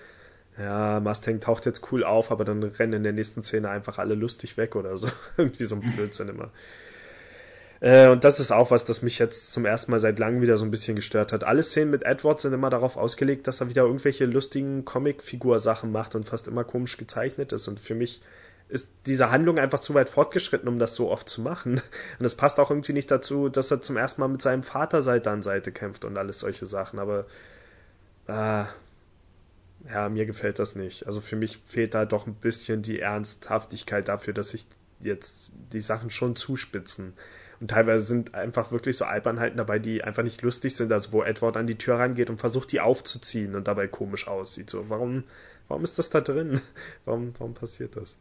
[0.58, 4.14] ja, Mustang taucht jetzt cool auf, aber dann rennen in der nächsten Szene einfach alle
[4.14, 5.08] lustig weg oder so.
[5.36, 6.50] Irgendwie so ein Blödsinn immer.
[7.80, 10.58] Äh, und das ist auch was, das mich jetzt zum ersten Mal seit langem wieder
[10.58, 11.44] so ein bisschen gestört hat.
[11.44, 16.14] Alle Szenen mit Edward sind immer darauf ausgelegt, dass er wieder irgendwelche lustigen Comic-Figur-Sachen macht
[16.14, 17.68] und fast immer komisch gezeichnet ist.
[17.68, 18.20] Und für mich
[18.70, 21.82] ist diese Handlung einfach zu weit fortgeschritten, um das so oft zu machen.
[22.18, 25.02] Und es passt auch irgendwie nicht dazu, dass er zum ersten Mal mit seinem Vater
[25.02, 26.98] Seite an Seite kämpft und alles solche Sachen.
[26.98, 27.26] Aber
[28.26, 28.64] äh,
[29.88, 31.06] ja, mir gefällt das nicht.
[31.06, 34.66] Also für mich fehlt da doch ein bisschen die Ernsthaftigkeit dafür, dass sich
[35.00, 37.14] jetzt die Sachen schon zuspitzen.
[37.60, 40.92] Und teilweise sind einfach wirklich so Albernheiten dabei, die einfach nicht lustig sind.
[40.92, 44.70] Also wo Edward an die Tür rangeht und versucht, die aufzuziehen und dabei komisch aussieht.
[44.70, 45.24] So, warum,
[45.68, 46.60] warum ist das da drin?
[47.04, 48.18] Warum, warum passiert das?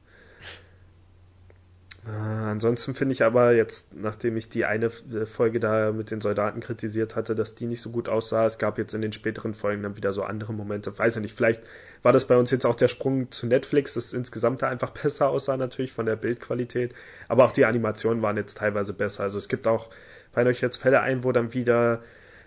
[2.05, 6.21] Äh, ansonsten finde ich aber jetzt, nachdem ich die eine äh, Folge da mit den
[6.21, 9.53] Soldaten kritisiert hatte, dass die nicht so gut aussah, es gab jetzt in den späteren
[9.53, 10.97] Folgen dann wieder so andere Momente.
[10.97, 11.61] Weiß ich nicht, vielleicht
[12.01, 15.29] war das bei uns jetzt auch der Sprung zu Netflix, das insgesamt da einfach besser
[15.29, 16.95] aussah natürlich von der Bildqualität,
[17.27, 19.23] aber auch die Animationen waren jetzt teilweise besser.
[19.23, 19.89] Also es gibt auch,
[20.31, 22.01] fallen euch jetzt Fälle ein, wo dann wieder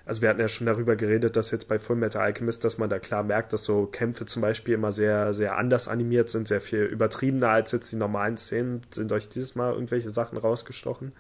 [0.05, 2.91] also wir hatten ja schon darüber geredet, dass jetzt bei Full Metal Alchemist, dass man
[2.91, 6.61] da klar merkt, dass so Kämpfe zum Beispiel immer sehr, sehr anders animiert sind, sehr
[6.61, 8.83] viel übertriebener als jetzt die normalen Szenen.
[8.91, 11.13] Sind euch dieses Mal irgendwelche Sachen rausgestochen,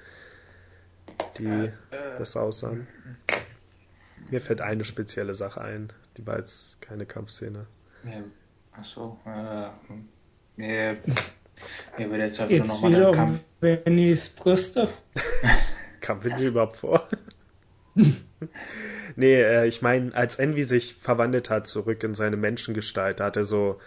[1.38, 1.70] die äh,
[2.18, 2.88] besser aussahen?
[4.30, 7.66] Mir fällt eine spezielle Sache ein, die war jetzt keine Kampfszene.
[8.04, 8.22] Ja,
[8.72, 9.68] achso, äh,
[10.56, 10.96] mir,
[11.98, 13.40] mir würde jetzt einfach nur nochmal der Kampf.
[13.60, 14.88] Bennys Brüste.
[16.00, 17.08] Kam Benny überhaupt vor?
[19.16, 23.36] nee, äh, ich meine, als Envy sich verwandelt hat zurück in seine Menschengestalt, da hat
[23.36, 23.80] er so,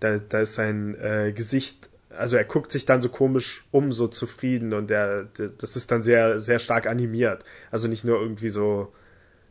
[0.00, 4.06] da, da ist sein äh, Gesicht, also er guckt sich dann so komisch um, so
[4.06, 7.44] zufrieden und der, der, das ist dann sehr, sehr stark animiert.
[7.70, 8.92] Also nicht nur irgendwie so,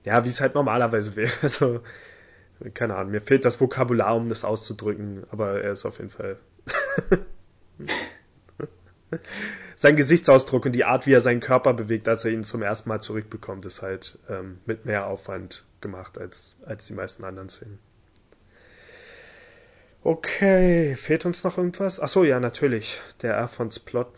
[0.04, 1.32] ja, wie es halt normalerweise wäre.
[1.42, 1.82] Also,
[2.74, 6.38] keine Ahnung, mir fehlt das Vokabular, um das auszudrücken, aber er ist auf jeden Fall.
[9.76, 12.90] sein Gesichtsausdruck und die Art, wie er seinen Körper bewegt, als er ihn zum ersten
[12.90, 17.80] Mal zurückbekommt, ist halt ähm, mit mehr Aufwand gemacht als, als die meisten anderen Szenen.
[20.04, 22.00] Okay, fehlt uns noch irgendwas?
[22.02, 23.02] Ach so, ja, natürlich.
[23.22, 24.14] Der Alphons Plot.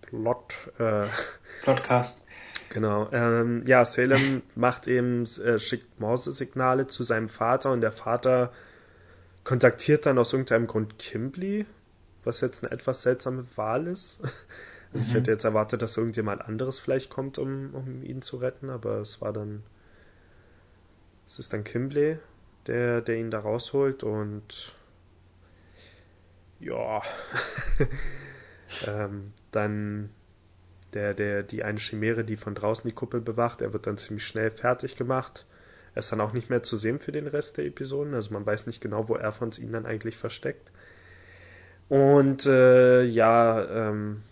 [0.00, 0.54] Plot.
[0.78, 1.06] Äh,
[1.62, 2.20] Plotcast.
[2.70, 3.08] Genau.
[3.12, 8.52] Ähm, ja, Salem macht eben, äh, schickt Morse-Signale zu seinem Vater und der Vater
[9.44, 11.66] kontaktiert dann aus irgendeinem Grund Kimberly,
[12.24, 14.20] was jetzt eine etwas seltsame Wahl ist.
[14.92, 15.08] Also mhm.
[15.08, 18.98] ich hätte jetzt erwartet, dass irgendjemand anderes vielleicht kommt, um, um ihn zu retten, aber
[18.98, 19.62] es war dann.
[21.26, 22.18] Es ist dann Kimbley,
[22.66, 24.74] der, der ihn da rausholt und
[26.60, 27.00] ja.
[28.86, 30.10] ähm, dann
[30.94, 34.26] der, der, die eine Chimäre, die von draußen die Kuppel bewacht, er wird dann ziemlich
[34.26, 35.46] schnell fertig gemacht.
[35.94, 38.46] Er ist dann auch nicht mehr zu sehen für den Rest der Episoden, also man
[38.46, 40.70] weiß nicht genau, wo er von ihn dann eigentlich versteckt.
[41.88, 44.22] Und äh, ja, ähm,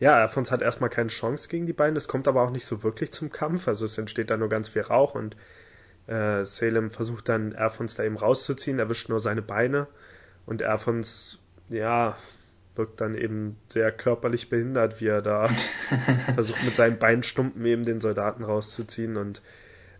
[0.00, 1.96] ja, Alphons hat erstmal keine Chance gegen die beiden.
[1.96, 3.68] Es kommt aber auch nicht so wirklich zum Kampf.
[3.68, 5.36] Also es entsteht da nur ganz viel Rauch und
[6.06, 9.86] Äh, Salem versucht dann Erfons da eben rauszuziehen, erwischt nur seine Beine
[10.44, 11.38] und Erfons,
[11.70, 12.18] ja,
[12.76, 15.48] wirkt dann eben sehr körperlich behindert, wie er da
[16.34, 19.40] versucht mit seinen Beinstumpen eben den Soldaten rauszuziehen und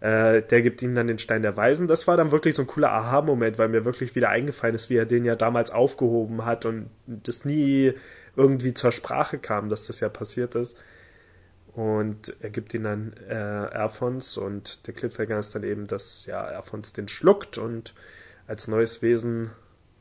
[0.00, 1.88] äh, der gibt ihm dann den Stein der Weisen.
[1.88, 4.96] Das war dann wirklich so ein cooler Aha-Moment, weil mir wirklich wieder eingefallen ist, wie
[4.96, 7.94] er den ja damals aufgehoben hat und das nie
[8.36, 10.76] irgendwie zur Sprache kam, dass das ja passiert ist.
[11.74, 16.40] Und er gibt ihn dann äh, Erfons und der Cliffhanger ist dann eben, dass ja
[16.44, 17.94] Erfons den schluckt und
[18.46, 19.50] als neues Wesen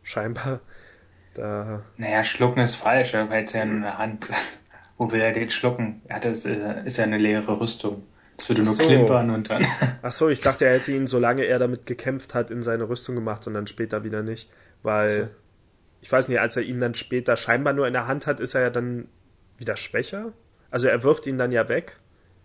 [0.03, 0.59] scheinbar
[1.34, 1.81] da.
[1.97, 4.29] Naja, schlucken ist falsch, er hat ja eine Hand.
[4.97, 6.03] Wo will er den schlucken?
[6.07, 8.03] Er hat das, äh, ist ja eine leere Rüstung.
[8.38, 8.84] Es würde nur so.
[8.84, 9.65] klimpern und dann.
[10.03, 13.15] Ach so, ich dachte, er hätte ihn, solange er damit gekämpft hat, in seine Rüstung
[13.15, 14.49] gemacht und dann später wieder nicht.
[14.84, 15.31] Weil.
[16.03, 18.55] Ich weiß nicht, als er ihn dann später scheinbar nur in der Hand hat, ist
[18.55, 19.07] er ja dann
[19.57, 20.33] wieder schwächer.
[20.69, 21.95] Also er wirft ihn dann ja weg.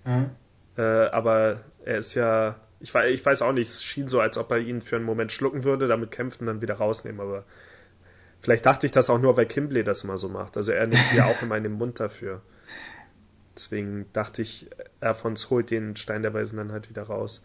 [0.04, 0.30] Mhm.
[0.76, 2.54] Äh, aber er ist ja.
[2.78, 5.04] Ich weiß, ich weiß auch nicht, es schien so, als ob er ihn für einen
[5.04, 7.44] Moment schlucken würde, damit kämpfen, dann wieder rausnehmen, aber
[8.40, 10.56] vielleicht dachte ich das auch nur, weil Kimbley das mal so macht.
[10.56, 12.42] Also er nimmt sie ja auch immer in den Mund dafür.
[13.56, 17.42] Deswegen dachte ich, Erfons holt den Stein der Weisen dann halt wieder raus.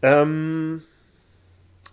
[0.00, 0.82] Ähm,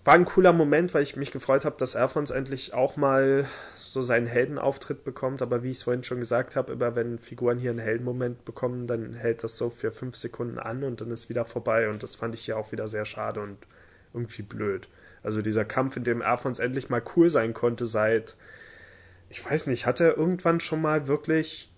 [0.10, 3.46] war ein cooler Moment, weil ich mich gefreut habe, dass Erfons endlich auch mal
[3.76, 5.44] so seinen Heldenauftritt bekommt.
[5.44, 8.88] Aber wie ich es vorhin schon gesagt habe, immer wenn Figuren hier einen Heldenmoment bekommen,
[8.88, 11.90] dann hält das so für fünf Sekunden an und dann ist wieder vorbei.
[11.90, 13.60] Und das fand ich hier auch wieder sehr schade und
[14.12, 14.90] irgendwie blöd.
[15.22, 18.36] Also dieser Kampf, in dem Erfons endlich mal cool sein konnte seit,
[19.30, 21.72] ich weiß nicht, hat er irgendwann schon mal wirklich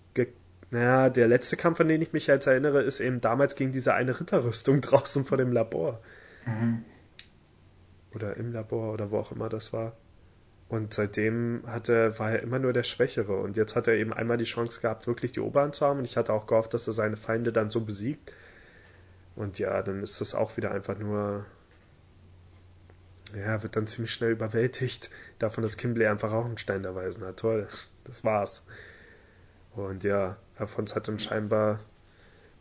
[0.70, 3.92] naja, der letzte Kampf, an den ich mich jetzt erinnere, ist eben damals gegen diese
[3.92, 6.00] eine Ritterrüstung draußen vor dem Labor.
[6.46, 6.82] Mhm.
[8.14, 9.96] Oder im Labor oder wo auch immer das war.
[10.68, 13.36] Und seitdem hatte, war er immer nur der Schwächere.
[13.36, 15.98] Und jetzt hat er eben einmal die Chance gehabt, wirklich die Oberhand zu haben.
[15.98, 18.32] Und ich hatte auch gehofft, dass er seine Feinde dann so besiegt.
[19.36, 21.44] Und ja, dann ist das auch wieder einfach nur.
[23.36, 27.24] Ja, wird dann ziemlich schnell überwältigt davon, dass Kimbley einfach auch einen Stein der Weisen
[27.24, 27.38] hat.
[27.38, 27.66] Toll,
[28.04, 28.64] das war's.
[29.74, 31.80] Und ja, Alphons hat dann scheinbar.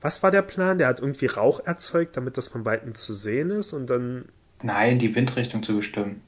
[0.02, 0.80] Was war der Plan?
[0.80, 4.26] Der hat irgendwie Rauch erzeugt, damit das von Weitem zu sehen ist und dann.
[4.64, 6.22] Nein, die Windrichtung zu bestimmen.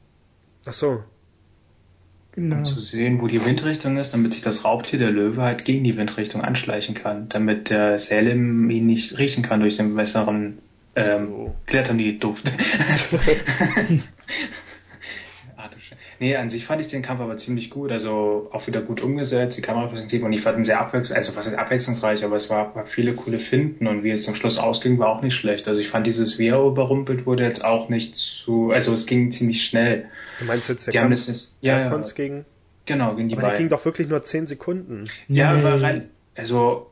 [0.66, 1.04] Ach so.
[2.34, 2.58] Genau.
[2.58, 5.84] Um zu sehen, wo die Windrichtung ist, damit sich das Raubtier, der Löwe, halt gegen
[5.84, 7.30] die Windrichtung anschleichen kann.
[7.30, 10.58] Damit der Salem ihn nicht riechen kann durch den besseren
[10.96, 11.56] ähm, so.
[11.68, 12.52] Kletterni-Duft.
[16.24, 19.58] Nee, an sich fand ich den Kampf aber ziemlich gut, also auch wieder gut umgesetzt,
[19.58, 22.74] die Kameraperspektive und ich fand ihn sehr abwechslungsreich, also was ist abwechslungsreich, aber es war,
[22.76, 25.68] war viele coole Finden und wie es zum Schluss ausging, war auch nicht schlecht.
[25.68, 29.34] Also ich fand dieses, wie er überrumpelt wurde, jetzt auch nicht zu, also es ging
[29.34, 30.06] ziemlich schnell.
[30.40, 32.46] Du meinst jetzt der die Kampf jetzt, ja, ja, gegen?
[32.86, 33.56] Genau, gegen die aber beiden.
[33.56, 35.04] der ging doch wirklich nur 10 Sekunden.
[35.28, 35.64] Ja, nee.
[35.64, 36.90] war rein, also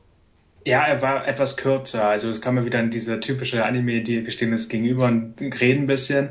[0.65, 2.07] ja, er war etwas kürzer.
[2.07, 5.35] Also es kam mir wieder in diese typische Anime, die wir stehen das gegenüber und
[5.39, 6.29] reden ein bisschen.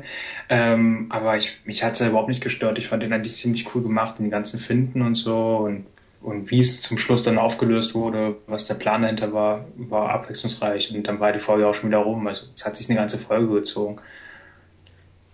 [0.49, 2.77] Ähm, aber ich, mich hat es ja überhaupt nicht gestört.
[2.77, 5.85] Ich fand den eigentlich ziemlich cool gemacht, in die ganzen Finden und so und
[6.21, 10.93] und wie es zum Schluss dann aufgelöst wurde, was der Plan dahinter war, war abwechslungsreich
[10.95, 12.27] und dann war die Folge auch schon wieder rum.
[12.27, 13.99] Also es hat sich eine ganze Folge gezogen.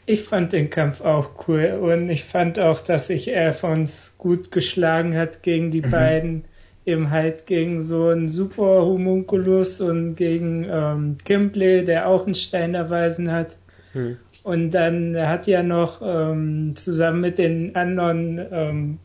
[0.05, 5.17] Ich fand den Kampf auch cool und ich fand auch, dass sich Alphons gut geschlagen
[5.17, 5.91] hat gegen die mhm.
[5.91, 6.45] beiden
[6.88, 12.73] eben halt gegen so einen Super Homunculus und gegen ähm, Kimble, der auch einen Stein
[12.73, 13.57] erweisen hat.
[13.91, 14.17] Hm.
[14.43, 18.99] Und dann hat ja noch ähm, zusammen mit den anderen, ähm,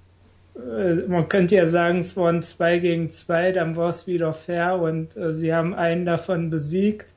[0.55, 4.77] äh, man könnte ja sagen, es waren zwei gegen zwei, dann war es wieder fair
[4.77, 7.12] und äh, sie haben einen davon besiegt.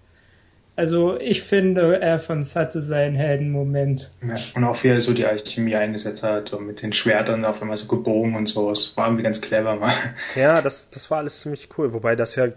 [0.78, 4.12] Also ich finde, Alphons hatte seinen Heldenmoment.
[4.22, 7.62] Ja, und auch wie er so die Alchemie eingesetzt hat, so mit den Schwertern auf
[7.62, 8.70] einmal so gebogen und so.
[8.70, 9.94] Das war irgendwie ganz clever mal.
[10.36, 12.50] Ja, das, das war alles ziemlich cool, wobei das ja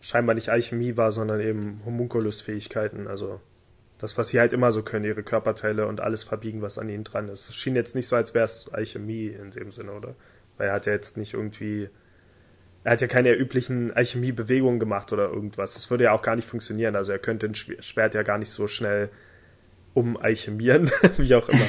[0.00, 3.06] scheinbar nicht Alchemie war, sondern eben Homunculus-Fähigkeiten.
[3.06, 3.40] Also
[3.98, 7.04] das, was sie halt immer so können, ihre Körperteile und alles verbiegen, was an ihnen
[7.04, 7.50] dran ist.
[7.50, 10.14] Es schien jetzt nicht so, als wäre es Alchemie in dem Sinne, oder?
[10.56, 11.90] Weil er hat ja jetzt nicht irgendwie
[12.88, 15.74] er hat ja keine üblichen Alchemiebewegungen gemacht oder irgendwas.
[15.74, 16.96] Das würde ja auch gar nicht funktionieren.
[16.96, 19.10] Also er könnte ein Schwert ja gar nicht so schnell
[19.92, 21.66] umalchemieren, wie auch immer.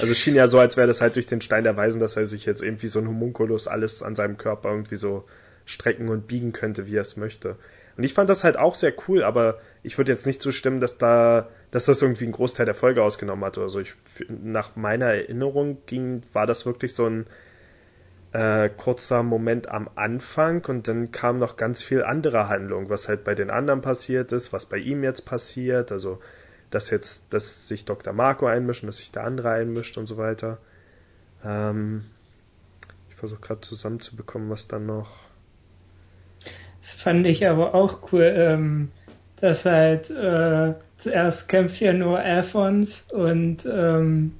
[0.00, 2.26] Also schien ja so, als wäre das halt durch den Stein der Weisen, dass er
[2.26, 5.24] sich jetzt irgendwie so ein Homunculus alles an seinem Körper irgendwie so
[5.66, 7.54] strecken und biegen könnte, wie er es möchte.
[7.96, 10.98] Und ich fand das halt auch sehr cool, aber ich würde jetzt nicht zustimmen, dass
[10.98, 13.78] da, dass das irgendwie einen Großteil der Folge ausgenommen hat oder so.
[13.78, 13.94] Ich,
[14.28, 17.26] nach meiner Erinnerung ging, war das wirklich so ein
[18.36, 23.24] äh, kurzer Moment am Anfang und dann kam noch ganz viel andere Handlung, was halt
[23.24, 26.20] bei den anderen passiert ist, was bei ihm jetzt passiert, also
[26.70, 28.12] dass jetzt, dass sich Dr.
[28.12, 30.58] Marco einmischt und dass sich der andere einmischt und so weiter.
[31.42, 32.04] Ähm,
[33.08, 35.16] ich versuche gerade zusammenzubekommen, was dann noch.
[36.82, 38.92] Das fand ich aber auch cool, ähm,
[39.36, 44.32] dass halt äh, zuerst kämpft ja nur Alphons und ähm,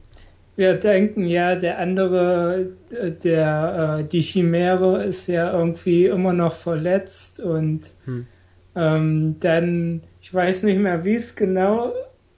[0.56, 6.56] wir denken ja, der andere, äh, der, äh, die Chimäre ist ja irgendwie immer noch
[6.56, 8.26] verletzt und hm.
[8.74, 11.92] ähm, dann, ich weiß nicht mehr, wie es genau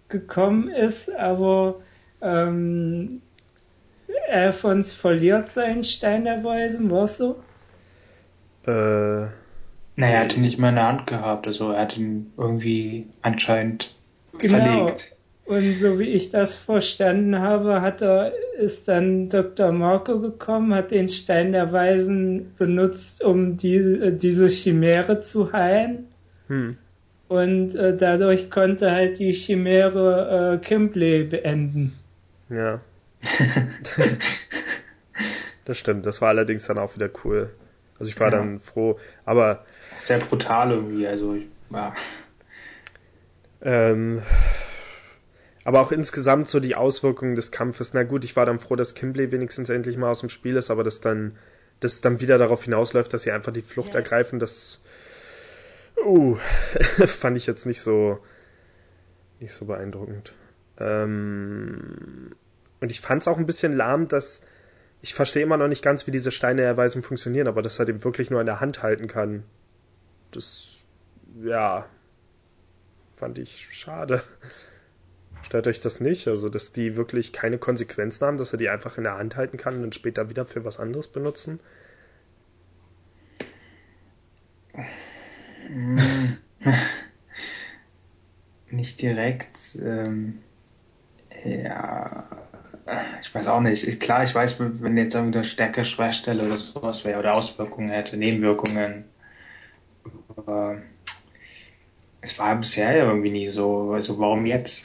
[0.08, 1.76] gekommen ist, aber
[2.20, 3.22] ähm,
[4.30, 7.36] Alphons verliert seinen Stein der Weisen, war es so?
[8.66, 9.28] Äh,
[9.96, 13.06] naja, er hat ihn nicht mehr in der Hand gehabt, also er hat ihn irgendwie
[13.22, 13.94] anscheinend
[14.38, 14.58] genau.
[14.58, 15.16] verlegt.
[15.49, 19.72] Und so wie ich das verstanden habe, hat er, ist dann Dr.
[19.72, 26.07] Marco gekommen, hat den Stein der Weisen benutzt, um die, diese Chimäre zu heilen.
[26.49, 26.76] Hm.
[27.28, 31.99] Und äh, dadurch konnte halt die Chimäre äh, Kimbley beenden.
[32.51, 32.82] Ja.
[35.64, 37.49] das stimmt, das war allerdings dann auch wieder cool.
[37.99, 38.36] Also ich war ja.
[38.36, 39.64] dann froh, aber.
[40.03, 41.94] Sehr brutal irgendwie, also ich, ja.
[43.62, 44.20] Ähm,
[45.68, 47.92] aber auch insgesamt so die Auswirkungen des Kampfes.
[47.92, 50.70] Na gut, ich war dann froh, dass Kimbley wenigstens endlich mal aus dem Spiel ist,
[50.70, 51.36] aber dass dann,
[51.78, 54.00] dass dann wieder darauf hinausläuft, dass sie einfach die Flucht ja.
[54.00, 54.80] ergreifen, das
[56.02, 56.36] uh,
[57.06, 58.18] fand ich jetzt nicht so
[59.40, 60.32] nicht so beeindruckend.
[60.78, 62.34] Ähm,
[62.80, 64.40] und ich fand es auch ein bisschen lahm, dass
[65.02, 68.04] ich verstehe immer noch nicht ganz, wie diese Steine Erweisung funktionieren, aber dass er den
[68.04, 69.44] wirklich nur in der Hand halten kann.
[70.30, 70.82] Das,
[71.42, 71.84] ja,
[73.16, 74.22] fand ich schade.
[75.41, 76.28] Stört euch das nicht?
[76.28, 79.57] Also, dass die wirklich keine Konsequenzen haben, dass er die einfach in der Hand halten
[79.57, 81.61] kann und dann später wieder für was anderes benutzen?
[88.70, 89.76] Nicht direkt.
[89.80, 90.43] Ähm,
[91.45, 92.28] ja,
[93.20, 93.86] ich weiß auch nicht.
[93.86, 98.16] Ich, klar, ich weiß, wenn jetzt eine Stärke, Schwachstelle oder sowas wäre oder Auswirkungen hätte,
[98.16, 99.05] Nebenwirkungen.
[100.36, 100.82] Aber
[102.20, 103.93] es war bisher ja irgendwie nie so.
[103.93, 104.84] Also warum jetzt?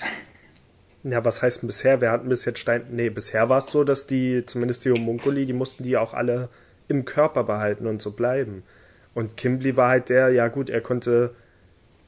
[1.03, 1.99] Ja, was heißt denn bisher?
[2.01, 2.85] Wir hatten bis jetzt Stein.
[2.91, 6.49] Nee, bisher war es so, dass die, zumindest die Homunculi, die mussten die auch alle
[6.87, 8.63] im Körper behalten und so bleiben.
[9.13, 11.35] Und Kimbley war halt der, ja gut, er konnte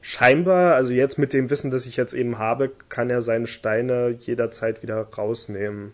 [0.00, 4.16] scheinbar, also jetzt mit dem Wissen, das ich jetzt eben habe, kann er seine Steine
[4.18, 5.92] jederzeit wieder rausnehmen.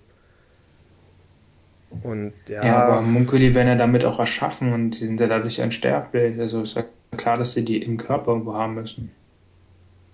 [2.03, 2.65] Und ja.
[2.65, 6.39] Ja, aber Homunculi werden ja damit auch erschaffen und sie sind ja dadurch unsterblich.
[6.39, 6.85] Also ist ja
[7.17, 9.11] klar, dass sie die im Körper irgendwo haben müssen.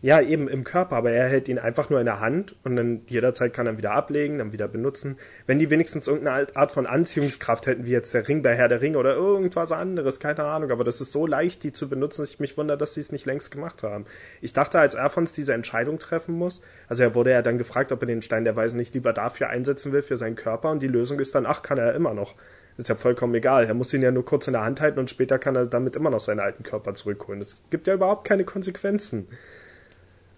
[0.00, 3.02] Ja, eben im Körper, aber er hält ihn einfach nur in der Hand und dann
[3.08, 5.16] jederzeit kann er wieder ablegen, dann wieder benutzen.
[5.46, 8.80] Wenn die wenigstens irgendeine Art von Anziehungskraft hätten, wie jetzt der Ring bei Herr der
[8.80, 12.30] Ringe oder irgendwas anderes, keine Ahnung, aber das ist so leicht, die zu benutzen, dass
[12.30, 14.04] ich mich wundere, dass sie es nicht längst gemacht haben.
[14.40, 18.00] Ich dachte, als Erfons diese Entscheidung treffen muss, also er wurde ja dann gefragt, ob
[18.00, 20.86] er den Stein der Weisen nicht lieber dafür einsetzen will, für seinen Körper und die
[20.86, 22.36] Lösung ist dann, ach, kann er immer noch.
[22.76, 23.64] Ist ja vollkommen egal.
[23.64, 25.96] Er muss ihn ja nur kurz in der Hand halten und später kann er damit
[25.96, 27.40] immer noch seinen alten Körper zurückholen.
[27.40, 29.26] Das gibt ja überhaupt keine Konsequenzen.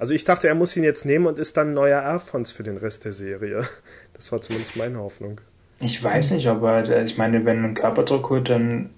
[0.00, 2.78] Also ich dachte, er muss ihn jetzt nehmen und ist dann neuer Erfons für den
[2.78, 3.60] Rest der Serie.
[4.14, 5.40] Das war zumindest meine Hoffnung.
[5.78, 8.90] Ich weiß nicht, aber ich meine, wenn man Körperdruck holt, dann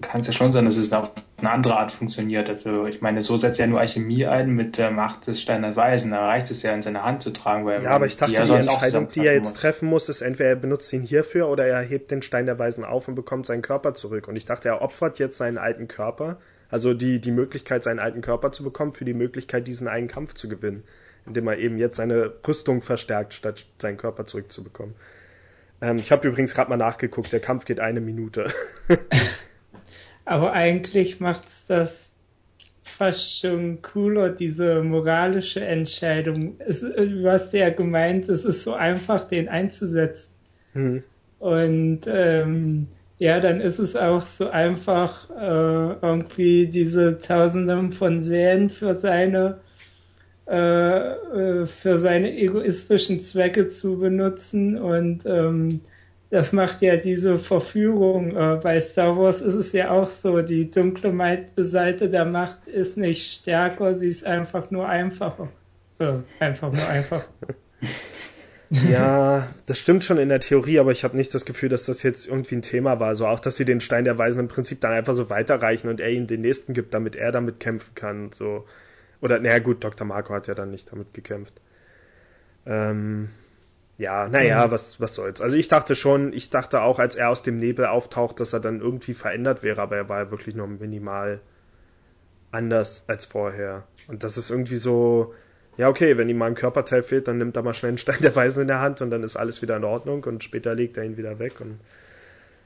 [0.00, 2.48] kann es ja schon sein, dass es auf eine andere Art funktioniert.
[2.48, 6.10] Also ich meine, so setzt er nur Alchemie ein mit der Macht des Steiner Weisen.
[6.10, 7.66] Da reicht es ja in seine Hand zu tragen.
[7.66, 9.60] Weil ja, aber ich dachte, die, die Entscheidung, die er jetzt muss.
[9.60, 12.84] treffen muss, ist entweder er benutzt ihn hierfür oder er hebt den Stein der Weisen
[12.84, 14.26] auf und bekommt seinen Körper zurück.
[14.26, 16.38] Und ich dachte, er opfert jetzt seinen alten Körper
[16.70, 20.34] also die, die Möglichkeit, seinen alten Körper zu bekommen, für die Möglichkeit, diesen einen Kampf
[20.34, 20.82] zu gewinnen,
[21.26, 24.94] indem er eben jetzt seine Rüstung verstärkt, statt seinen Körper zurückzubekommen.
[25.80, 28.46] Ähm, ich habe übrigens gerade mal nachgeguckt, der Kampf geht eine Minute.
[30.24, 32.14] Aber eigentlich macht's das
[32.82, 36.56] fast schon cooler, diese moralische Entscheidung.
[36.58, 40.32] Es, du hast ja gemeint, es ist so einfach, den einzusetzen.
[40.72, 41.02] Hm.
[41.38, 42.88] Und ähm,
[43.18, 49.58] ja, dann ist es auch so einfach, äh, irgendwie diese Tausenden von Serien für seine
[50.48, 55.80] äh, äh, für seine egoistischen Zwecke zu benutzen und ähm,
[56.30, 58.36] das macht ja diese Verführung.
[58.36, 61.12] Äh, bei Star Wars ist es ja auch so, die dunkle
[61.56, 65.48] Seite der Macht ist nicht stärker, sie ist einfach nur einfacher.
[66.38, 67.26] Einfach nur einfacher.
[68.70, 72.02] Ja, das stimmt schon in der Theorie, aber ich habe nicht das Gefühl, dass das
[72.02, 73.14] jetzt irgendwie ein Thema war.
[73.14, 75.88] So also auch, dass sie den Stein der Weisen im Prinzip dann einfach so weiterreichen
[75.88, 78.32] und er ihm den nächsten gibt, damit er damit kämpfen kann.
[78.32, 78.66] So.
[79.20, 80.06] Oder, naja, gut, Dr.
[80.06, 81.54] Marco hat ja dann nicht damit gekämpft.
[82.66, 83.28] Ähm,
[83.98, 84.70] ja, naja, mhm.
[84.72, 85.40] was, was soll's.
[85.40, 88.60] Also ich dachte schon, ich dachte auch, als er aus dem Nebel auftaucht, dass er
[88.60, 91.40] dann irgendwie verändert wäre, aber er war ja wirklich nur minimal
[92.50, 93.84] anders als vorher.
[94.08, 95.34] Und das ist irgendwie so,
[95.76, 98.20] ja, okay, wenn ihm mal ein Körperteil fehlt, dann nimmt er mal schnell einen Stein
[98.22, 100.96] der Weisen in der Hand und dann ist alles wieder in Ordnung und später legt
[100.96, 101.78] er ihn wieder weg und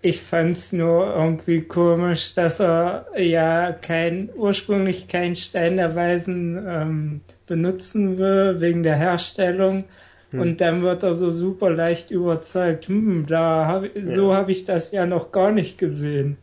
[0.02, 7.20] ich fand's nur irgendwie komisch, dass er ja kein, ursprünglich keinen Stein der Weisen ähm,
[7.46, 9.84] benutzen will, wegen der Herstellung.
[10.30, 10.40] Hm.
[10.40, 14.06] Und dann wird er so super leicht überzeugt, hm, da hab, ja.
[14.06, 16.38] so habe ich das ja noch gar nicht gesehen.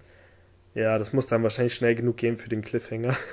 [0.76, 3.16] Ja, das muss dann wahrscheinlich schnell genug gehen für den Cliffhanger.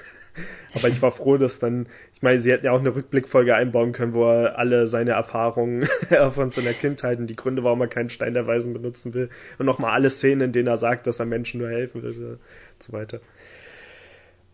[0.74, 3.92] Aber ich war froh, dass dann, ich meine, sie hätten ja auch eine Rückblickfolge einbauen
[3.92, 5.86] können, wo er alle seine Erfahrungen
[6.30, 9.66] von seiner Kindheit und die Gründe, warum er keinen Stein der Weisen benutzen will und
[9.66, 12.38] nochmal alle Szenen, in denen er sagt, dass er Menschen nur helfen will
[12.72, 13.20] und so weiter.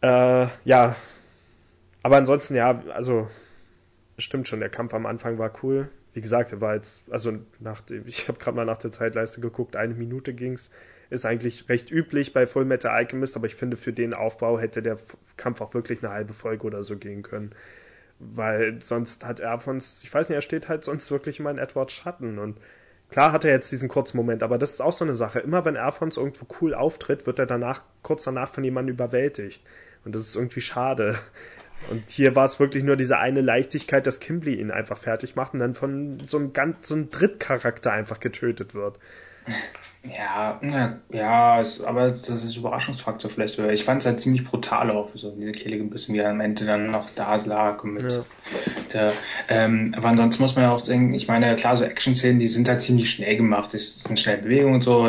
[0.02, 0.96] Äh, ja,
[2.02, 3.28] aber ansonsten, ja, also
[4.18, 5.88] stimmt schon, der Kampf am Anfang war cool.
[6.12, 9.40] Wie gesagt, er war jetzt, also nach dem, ich habe gerade mal nach der Zeitleiste
[9.40, 10.70] geguckt, eine Minute ging's
[11.10, 14.80] ist eigentlich recht üblich bei Full Metal Alchemist, aber ich finde, für den Aufbau hätte
[14.80, 14.96] der
[15.36, 17.50] Kampf auch wirklich eine halbe Folge oder so gehen können.
[18.20, 21.58] Weil sonst hat er von, ich weiß nicht, er steht halt sonst wirklich immer in
[21.58, 22.58] Edwards Schatten und
[23.10, 25.40] Klar hat er jetzt diesen kurzen Moment, aber das ist auch so eine Sache.
[25.40, 29.64] Immer wenn Erfons irgendwo cool auftritt, wird er danach, kurz danach von jemandem überwältigt.
[30.04, 31.18] Und das ist irgendwie schade.
[31.88, 35.54] Und hier war es wirklich nur diese eine Leichtigkeit, dass Kimberly ihn einfach fertig macht
[35.54, 38.98] und dann von so einem ganz, so einem Drittcharakter einfach getötet wird.
[40.02, 40.58] Ja,
[41.10, 43.58] ja, es, aber das ist Überraschungsfaktor vielleicht.
[43.58, 46.40] Ich fand es halt ziemlich brutal auch, so diese Kehle ein bisschen, wie er am
[46.40, 48.24] Ende dann noch da lag und mit ja.
[48.94, 49.12] der,
[49.48, 52.66] ähm, aber ansonsten muss man ja auch sagen, ich meine, klar, so Action-Szenen, die sind
[52.66, 55.06] halt ziemlich schnell gemacht, das sind schnell Bewegungen und so,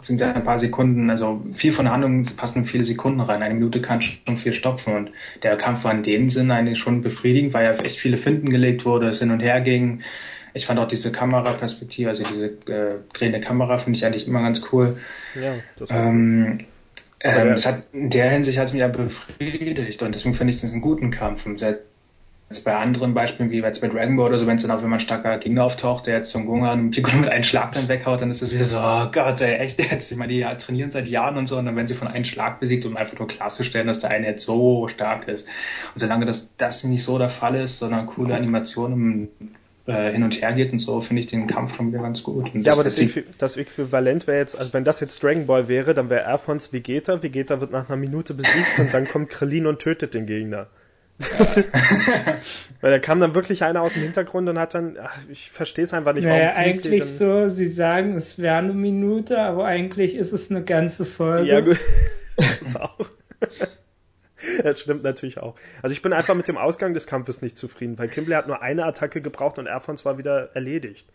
[0.00, 3.42] sind ja ein paar Sekunden, also viel von der Handlung passen viele Sekunden rein.
[3.42, 5.10] Eine Minute kann schon viel stopfen und
[5.42, 8.84] der Kampf war in dem Sinn eigentlich schon befriedigend, weil ja echt viele Finden gelegt
[8.84, 10.02] wurde, es hin und her ging
[10.56, 14.62] ich fand auch diese Kameraperspektive, also diese äh, drehende Kamera, finde ich eigentlich immer ganz
[14.72, 14.96] cool.
[15.34, 16.60] Ja, das ähm,
[17.20, 20.62] ähm, das hat, in der Hinsicht hat es mich ja befriedigt und deswegen finde ich
[20.62, 21.44] es einen guten Kampf.
[21.44, 21.60] Und
[22.48, 24.82] jetzt bei anderen Beispielen, wie jetzt bei Dragon Ball oder so, wenn es dann auch,
[24.82, 27.88] wenn man starker Gegner auftaucht, der jetzt zum Gungan und Piccolo mit einem Schlag dann
[27.88, 30.90] weghaut, dann ist das wieder so, oh Gott, ey, echt jetzt, ich meine, die trainieren
[30.90, 33.26] seit Jahren und so, und dann werden sie von einem Schlag besiegt, um einfach nur
[33.26, 35.48] klarzustellen, dass der eine jetzt so stark ist.
[35.94, 39.28] Und solange das, das nicht so der Fall ist, sondern coole Animationen
[39.86, 42.54] äh, hin und her geht und so, finde ich den Kampf schon wieder ganz gut.
[42.54, 45.46] Und ja, das aber das, Äqu das Äquivalent wäre jetzt, also wenn das jetzt Dragon
[45.46, 49.30] Ball wäre, dann wäre Erfons Vegeta, Vegeta wird nach einer Minute besiegt und dann kommt
[49.30, 50.68] Krillin und tötet den Gegner.
[52.80, 55.84] Weil da kam dann wirklich einer aus dem Hintergrund und hat dann, ach, ich verstehe
[55.84, 56.38] es einfach nicht, warum.
[56.38, 61.06] Naja, eigentlich so, sie sagen, es wäre eine Minute, aber eigentlich ist es eine ganze
[61.06, 61.48] Folge.
[61.48, 61.78] Ja, gut.
[62.36, 63.10] das auch.
[64.62, 65.56] das stimmt natürlich auch.
[65.82, 68.60] Also ich bin einfach mit dem Ausgang des Kampfes nicht zufrieden, weil Kimberly hat nur
[68.60, 71.08] eine Attacke gebraucht und Erfons war wieder erledigt.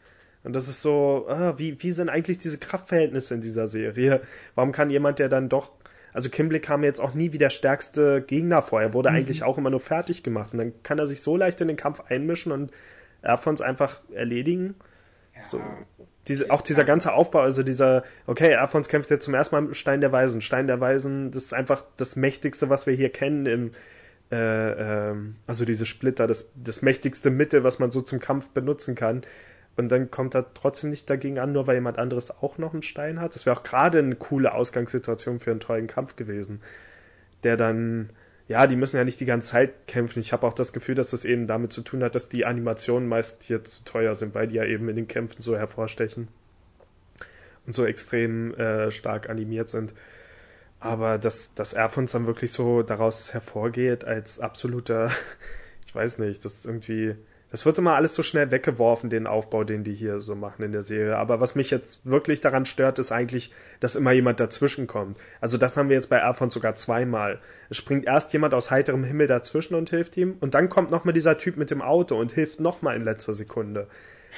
[0.43, 4.21] Und das ist so, ah, wie, wie sind eigentlich diese Kraftverhältnisse in dieser Serie?
[4.55, 5.71] Warum kann jemand, der dann doch,
[6.13, 9.17] also Kimberly kam jetzt auch nie wie der stärkste Gegner vor, er wurde mhm.
[9.17, 11.77] eigentlich auch immer nur fertig gemacht und dann kann er sich so leicht in den
[11.77, 12.71] Kampf einmischen und
[13.21, 14.75] Erfons einfach erledigen.
[15.35, 15.43] Ja.
[15.43, 15.61] So,
[16.27, 19.75] diese, auch dieser ganze Aufbau, also dieser, okay, Alphons kämpft jetzt zum ersten Mal mit
[19.75, 20.41] Stein der Weisen.
[20.41, 23.71] Stein der Weisen, das ist einfach das Mächtigste, was wir hier kennen im,
[24.31, 25.15] äh, äh,
[25.47, 29.23] also diese Splitter, das, das mächtigste Mittel, was man so zum Kampf benutzen kann.
[29.77, 32.83] Und dann kommt er trotzdem nicht dagegen an, nur weil jemand anderes auch noch einen
[32.83, 33.35] Stein hat.
[33.35, 36.61] Das wäre auch gerade eine coole Ausgangssituation für einen tollen Kampf gewesen.
[37.43, 38.11] Der dann,
[38.47, 40.19] ja, die müssen ja nicht die ganze Zeit kämpfen.
[40.19, 43.07] Ich habe auch das Gefühl, dass das eben damit zu tun hat, dass die Animationen
[43.07, 46.27] meist hier zu teuer sind, weil die ja eben in den Kämpfen so hervorstechen
[47.65, 49.93] und so extrem äh, stark animiert sind.
[50.81, 55.11] Aber dass, dass Erfons dann wirklich so daraus hervorgeht als absoluter,
[55.85, 57.15] ich weiß nicht, das ist irgendwie,
[57.51, 60.71] das wird immer alles so schnell weggeworfen, den Aufbau, den die hier so machen in
[60.71, 61.17] der Serie.
[61.17, 65.17] Aber was mich jetzt wirklich daran stört, ist eigentlich, dass immer jemand dazwischen kommt.
[65.41, 67.39] Also das haben wir jetzt bei Alphons sogar zweimal.
[67.69, 71.13] Es springt erst jemand aus heiterem Himmel dazwischen und hilft ihm und dann kommt nochmal
[71.13, 73.87] dieser Typ mit dem Auto und hilft nochmal in letzter Sekunde.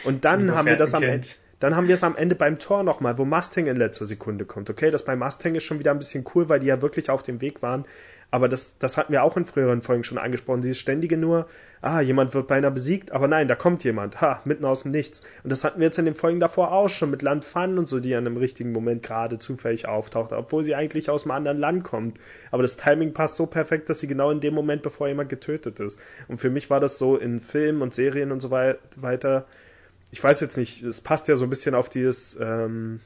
[0.06, 1.28] Und dann haben wir das am Ende.
[1.64, 4.70] Dann haben wir es am Ende beim Tor nochmal, wo Mustang in letzter Sekunde kommt.
[4.70, 7.24] Okay, das bei Mustang ist schon wieder ein bisschen cool, weil die ja wirklich auf
[7.24, 7.86] dem Weg waren.
[8.32, 10.62] Aber das, das hatten wir auch in früheren Folgen schon angesprochen.
[10.62, 11.48] Dieses ständige nur,
[11.82, 15.22] ah, jemand wird beinahe besiegt, aber nein, da kommt jemand, ha, mitten aus dem Nichts.
[15.46, 17.88] Und das hatten wir jetzt in den Folgen davor auch schon mit Land Fun und
[17.88, 21.60] so, die an einem richtigen Moment gerade zufällig auftaucht, obwohl sie eigentlich aus einem anderen
[21.60, 22.20] Land kommt.
[22.52, 25.80] Aber das Timing passt so perfekt, dass sie genau in dem Moment, bevor jemand getötet
[25.80, 25.98] ist.
[26.28, 29.46] Und für mich war das so in Filmen und Serien und so weiter.
[30.14, 33.00] Ich weiß jetzt nicht, es passt ja so ein bisschen auf dieses, ähm,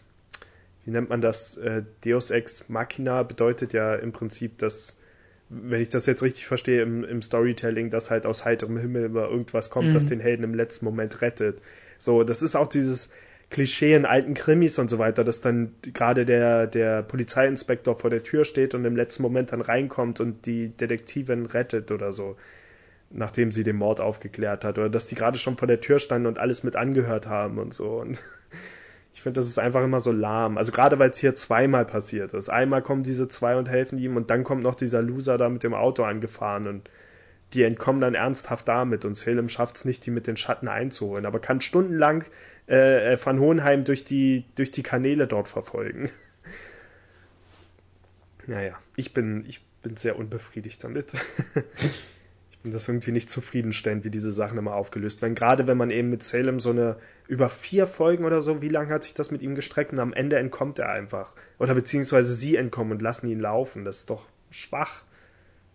[0.83, 1.55] wie nennt man das?
[1.55, 4.99] Äh, Deus Ex Machina bedeutet ja im Prinzip, dass
[5.47, 9.29] wenn ich das jetzt richtig verstehe, im, im Storytelling, dass halt aus heiterem Himmel immer
[9.29, 9.93] irgendwas kommt, mhm.
[9.93, 11.61] das den Helden im letzten Moment rettet.
[11.97, 13.07] So, das ist auch dieses
[13.51, 18.21] Klischee in alten Krimis und so weiter, dass dann gerade der, der Polizeiinspektor vor der
[18.21, 22.35] Tür steht und im letzten Moment dann reinkommt und die Detektivin rettet oder so,
[23.09, 24.77] nachdem sie den Mord aufgeklärt hat.
[24.77, 27.73] Oder dass die gerade schon vor der Tür standen und alles mit angehört haben und
[27.73, 27.99] so.
[27.99, 28.19] Und
[29.17, 30.59] Ich finde, das ist einfach immer so lahm.
[30.59, 32.49] Also gerade weil es hier zweimal passiert ist.
[32.49, 35.63] Einmal kommen diese zwei und helfen ihm und dann kommt noch dieser Loser da mit
[35.63, 36.87] dem Auto angefahren und
[37.51, 41.25] die entkommen dann ernsthaft damit und Salem schafft es nicht, die mit den Schatten einzuholen,
[41.25, 42.25] aber kann stundenlang
[42.69, 46.11] äh, äh, Van Hohenheim durch die, durch die Kanäle dort verfolgen.
[48.45, 51.13] naja, ich bin, ich bin sehr unbefriedigt damit.
[52.71, 55.35] das irgendwie nicht zufriedenstellend, wie diese Sachen immer aufgelöst werden.
[55.35, 56.97] Gerade wenn man eben mit Salem so eine
[57.27, 60.13] über vier Folgen oder so, wie lange hat sich das mit ihm gestreckt und am
[60.13, 61.33] Ende entkommt er einfach.
[61.59, 63.85] Oder beziehungsweise sie entkommen und lassen ihn laufen.
[63.85, 65.03] Das ist doch schwach.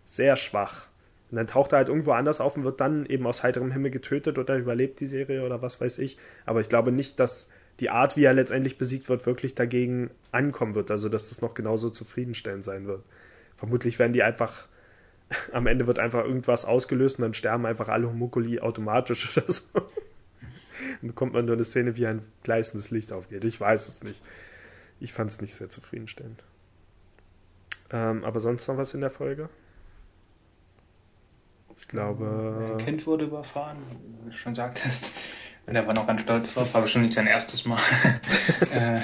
[0.05, 0.87] Sehr schwach.
[1.31, 3.89] Und dann taucht er halt irgendwo anders auf und wird dann eben aus heiterem Himmel
[3.91, 6.17] getötet oder überlebt die Serie oder was weiß ich.
[6.45, 10.75] Aber ich glaube nicht, dass die Art, wie er letztendlich besiegt wird, wirklich dagegen ankommen
[10.75, 10.91] wird.
[10.91, 13.03] Also, dass das noch genauso zufriedenstellend sein wird.
[13.55, 14.67] Vermutlich werden die einfach,
[15.51, 19.63] am Ende wird einfach irgendwas ausgelöst und dann sterben einfach alle Homokuli automatisch oder so.
[19.73, 23.43] Dann bekommt man nur eine Szene, wie ein gleißendes Licht aufgeht.
[23.45, 24.21] Ich weiß es nicht.
[24.99, 26.43] Ich fand es nicht sehr zufriedenstellend.
[27.91, 29.49] Ähm, aber sonst noch was in der Folge?
[31.77, 32.75] Ich glaube.
[32.77, 33.77] Ein Kind wurde überfahren,
[34.25, 35.11] wie du schon sagtest.
[35.65, 37.79] Und er war noch ganz stolz drauf, war bestimmt nicht sein erstes Mal.
[38.71, 39.01] äh.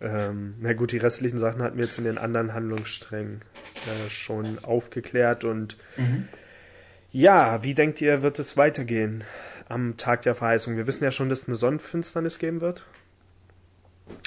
[0.00, 3.40] ähm, na gut, die restlichen Sachen hatten wir jetzt in den anderen Handlungssträngen
[3.86, 6.28] äh, schon aufgeklärt und mhm.
[7.12, 9.24] ja, wie denkt ihr, wird es weitergehen
[9.68, 10.76] am Tag der Verheißung?
[10.76, 12.84] Wir wissen ja schon, dass es eine Sonnenfinsternis geben wird.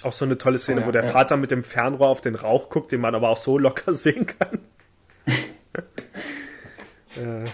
[0.03, 1.11] Auch so eine tolle Szene, oh ja, wo der ja.
[1.11, 4.25] Vater mit dem Fernrohr auf den Rauch guckt, den man aber auch so locker sehen
[4.25, 4.59] kann.
[7.15, 7.45] Äh,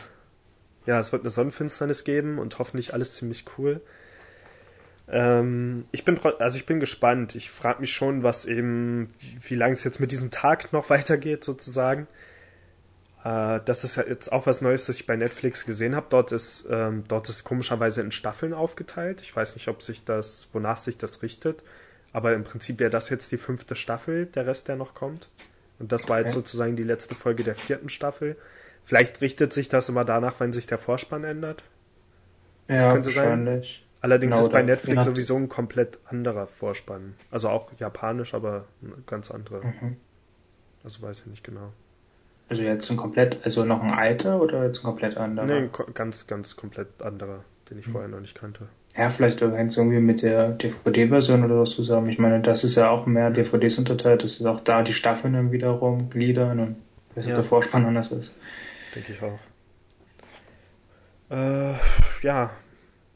[0.86, 3.80] ja, es wird eine Sonnenfinsternis geben und hoffentlich alles ziemlich cool.
[5.08, 7.36] Ähm, ich bin also ich bin gespannt.
[7.36, 10.90] Ich frage mich schon, was eben, wie, wie lange es jetzt mit diesem Tag noch
[10.90, 12.08] weitergeht, sozusagen.
[13.24, 16.08] Äh, das ist jetzt auch was Neues, das ich bei Netflix gesehen habe.
[16.10, 19.22] Dort ist, ähm, dort ist komischerweise in Staffeln aufgeteilt.
[19.22, 21.64] Ich weiß nicht, ob sich das, wonach sich das richtet.
[22.12, 25.30] Aber im Prinzip wäre das jetzt die fünfte Staffel, der Rest, der noch kommt.
[25.80, 28.38] Und das war jetzt sozusagen die letzte Folge der vierten Staffel.
[28.84, 31.64] Vielleicht richtet sich das immer danach, wenn sich der Vorspann ändert.
[32.68, 33.64] Das ja, könnte sein.
[34.04, 37.14] Allerdings genau, ist bei Netflix sowieso ein komplett anderer Vorspann.
[37.32, 38.66] Also auch japanisch, aber
[39.06, 39.66] ganz andere.
[39.66, 39.96] Mhm.
[40.84, 41.72] Also weiß ich nicht genau.
[42.50, 45.46] Also jetzt ein komplett, also noch ein alter oder jetzt ein komplett anderer?
[45.46, 47.92] Nee, ein ganz, ganz komplett anderer, den ich mhm.
[47.94, 48.68] vorher noch nicht kannte.
[48.98, 52.10] Ja, vielleicht hängt es irgendwie mit der DVD-Version oder was zusammen.
[52.10, 55.34] Ich meine, das ist ja auch mehr DVDs unterteilt, das ist auch da die Staffeln
[55.34, 56.76] dann wiederum gliedern und
[57.16, 57.36] dass ja.
[57.36, 58.36] der Vorspann anders ist.
[58.94, 59.40] Denke ich auch.
[61.32, 61.74] Äh,
[62.22, 62.52] ja,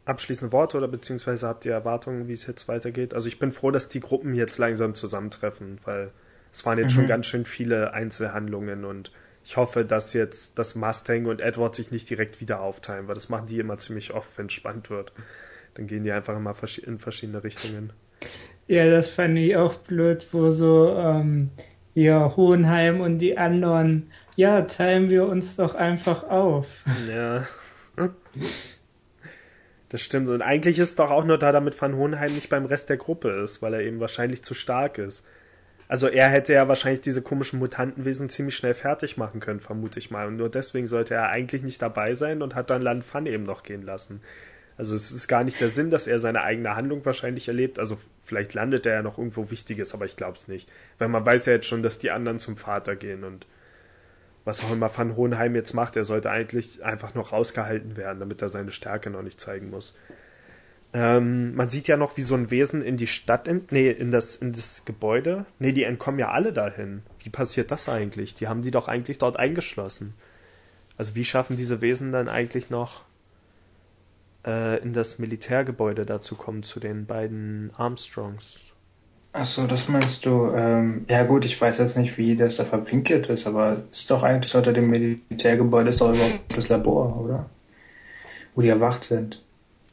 [0.07, 3.13] abschließende Worte oder beziehungsweise habt ihr Erwartungen, wie es jetzt weitergeht?
[3.13, 6.11] Also ich bin froh, dass die Gruppen jetzt langsam zusammentreffen, weil
[6.51, 7.01] es waren jetzt mhm.
[7.01, 9.11] schon ganz schön viele Einzelhandlungen und
[9.43, 13.29] ich hoffe, dass jetzt das Mustang und Edward sich nicht direkt wieder aufteilen, weil das
[13.29, 15.13] machen die immer ziemlich oft, wenn es spannend wird.
[15.75, 16.53] Dann gehen die einfach immer
[16.83, 17.93] in verschiedene Richtungen.
[18.67, 21.51] Ja, das fand ich auch blöd, wo so ähm,
[21.93, 26.67] ja, Hohenheim und die anderen, ja, teilen wir uns doch einfach auf.
[27.09, 27.45] Ja.
[29.89, 30.29] Das stimmt.
[30.29, 32.97] Und eigentlich ist es doch auch nur da, damit Van Hohenheim nicht beim Rest der
[32.97, 35.25] Gruppe ist, weil er eben wahrscheinlich zu stark ist.
[35.87, 40.11] Also er hätte ja wahrscheinlich diese komischen Mutantenwesen ziemlich schnell fertig machen können, vermute ich
[40.11, 40.27] mal.
[40.27, 43.43] Und nur deswegen sollte er eigentlich nicht dabei sein und hat dann Lan Fan eben
[43.43, 44.21] noch gehen lassen.
[44.75, 47.79] Also es ist gar nicht der Sinn, dass er seine eigene Handlung wahrscheinlich erlebt.
[47.79, 50.69] Also vielleicht landet er ja noch irgendwo Wichtiges, aber ich glaube es nicht.
[50.97, 53.47] Weil man weiß ja jetzt schon, dass die anderen zum Vater gehen und
[54.47, 58.41] was auch immer Van Hohenheim jetzt macht, er sollte eigentlich einfach noch rausgehalten werden, damit
[58.41, 59.93] er seine Stärke noch nicht zeigen muss.
[60.93, 64.09] Ähm, man sieht ja noch, wie so ein Wesen in die Stadt, in, nee, in
[64.09, 65.45] das, in das Gebäude.
[65.59, 67.03] Nee, die entkommen ja alle dahin.
[67.19, 68.35] Wie passiert das eigentlich?
[68.35, 70.13] Die haben die doch eigentlich dort eingeschlossen.
[70.95, 73.03] Also wie schaffen diese Wesen dann eigentlich noch
[74.45, 78.73] äh, in das Militärgebäude dazu kommen, zu den beiden Armstrongs.
[79.37, 80.51] Achso, das meinst du.
[80.51, 84.23] Ähm, ja gut, ich weiß jetzt nicht, wie das da verwinkelt ist, aber ist doch
[84.23, 87.49] eigentlich unter dem Militärgebäude ist doch überhaupt das Labor, oder?
[88.55, 89.43] Wo die erwacht sind.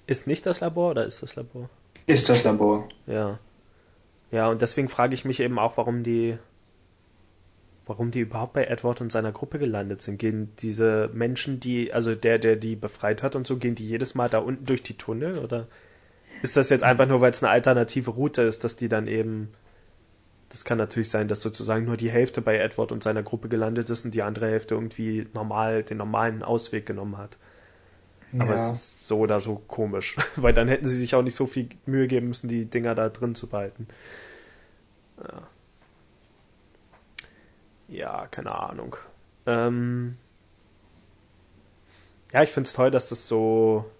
[0.07, 1.68] Ist nicht das Labor oder ist das Labor?
[2.07, 2.88] Ist das Labor.
[3.07, 3.38] Ja.
[4.30, 6.38] Ja, und deswegen frage ich mich eben auch, warum die
[7.86, 10.16] warum die überhaupt bei Edward und seiner Gruppe gelandet sind.
[10.16, 14.14] Gehen diese Menschen, die, also der, der die befreit hat und so, gehen die jedes
[14.14, 15.36] Mal da unten durch die Tunnel?
[15.36, 15.66] Oder
[16.45, 19.53] ist das jetzt einfach nur, weil es eine alternative Route ist, dass die dann eben.
[20.51, 23.90] Das kann natürlich sein, dass sozusagen nur die Hälfte bei Edward und seiner Gruppe gelandet
[23.90, 27.38] ist und die andere Hälfte irgendwie normal den normalen Ausweg genommen hat.
[28.38, 28.62] Aber ja.
[28.64, 31.70] es ist so oder so komisch, weil dann hätten sie sich auch nicht so viel
[31.86, 33.88] Mühe geben müssen, die Dinger da drin zu behalten.
[35.18, 35.49] Ja
[37.88, 38.97] ja, keine Ahnung.
[39.47, 40.16] Ähm,
[42.32, 43.90] ja, ich finde es toll, dass das so.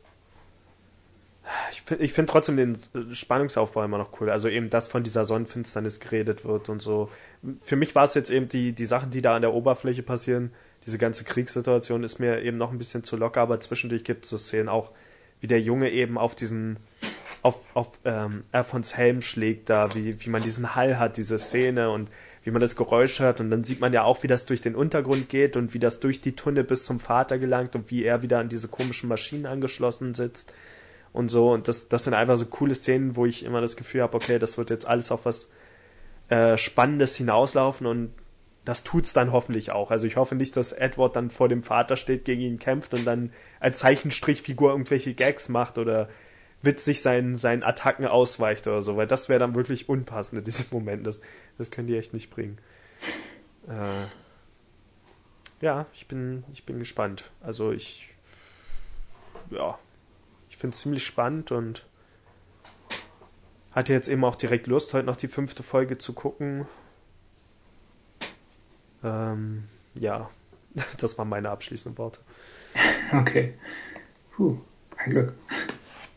[1.71, 4.31] Ich ich finde trotzdem den äh, Spannungsaufbau immer noch cool.
[4.31, 7.11] Also eben, dass von dieser Sonnenfinsternis geredet wird und so.
[7.61, 10.53] Für mich war es jetzt eben die, die Sachen, die da an der Oberfläche passieren.
[10.87, 14.31] Diese ganze Kriegssituation ist mir eben noch ein bisschen zu locker, aber zwischendurch gibt es
[14.31, 14.93] so Szenen auch,
[15.41, 16.79] wie der Junge eben auf diesen,
[17.43, 21.91] auf, auf ähm, Alphons Helm schlägt da, wie, wie man diesen Hall hat, diese Szene
[21.91, 22.11] und
[22.43, 24.75] wie man das Geräusch hört und dann sieht man ja auch, wie das durch den
[24.75, 28.23] Untergrund geht und wie das durch die Tunnel bis zum Vater gelangt und wie er
[28.23, 30.53] wieder an diese komischen Maschinen angeschlossen sitzt
[31.15, 31.53] und so.
[31.53, 34.39] Und das, das sind einfach so coole Szenen, wo ich immer das Gefühl habe, okay,
[34.39, 35.51] das wird jetzt alles auf was
[36.29, 38.13] äh, Spannendes hinauslaufen und
[38.65, 39.91] das tut's dann hoffentlich auch.
[39.91, 43.05] Also ich hoffe nicht, dass Edward dann vor dem Vater steht, gegen ihn kämpft und
[43.05, 46.09] dann als Zeichenstrichfigur irgendwelche Gags macht oder
[46.63, 50.67] witzig seinen, seinen Attacken ausweicht oder so, weil das wäre dann wirklich unpassend in diesem
[50.71, 51.07] Moment.
[51.07, 51.21] Das,
[51.59, 52.59] das können die echt nicht bringen.
[53.69, 54.07] Äh,
[55.61, 57.31] ja, ich bin, ich bin gespannt.
[57.43, 58.09] Also ich,
[59.51, 59.79] ja,
[60.55, 61.85] ich finde es ziemlich spannend und
[63.73, 66.65] hatte jetzt eben auch direkt Lust, heute noch die fünfte Folge zu gucken.
[69.03, 70.31] Ähm, ja,
[70.99, 72.21] das waren meine abschließenden Worte.
[73.13, 73.55] Okay.
[74.37, 74.57] Puh,
[74.97, 75.33] ein Glück.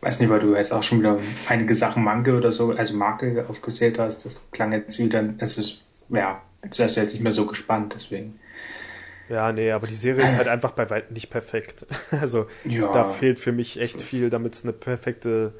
[0.01, 3.43] Weiß nicht, weil du jetzt auch schon wieder einige Sachen Manke oder so, also Marke
[3.49, 4.23] aufgezählt hast.
[4.23, 8.39] Das klang jetzt wieder, es ist, ja, jetzt ist jetzt nicht mehr so gespannt, deswegen.
[9.29, 11.85] Ja, nee, aber die Serie ist halt einfach bei weitem nicht perfekt.
[12.11, 12.91] Also ja.
[12.91, 15.53] da fehlt für mich echt viel, damit es eine perfekte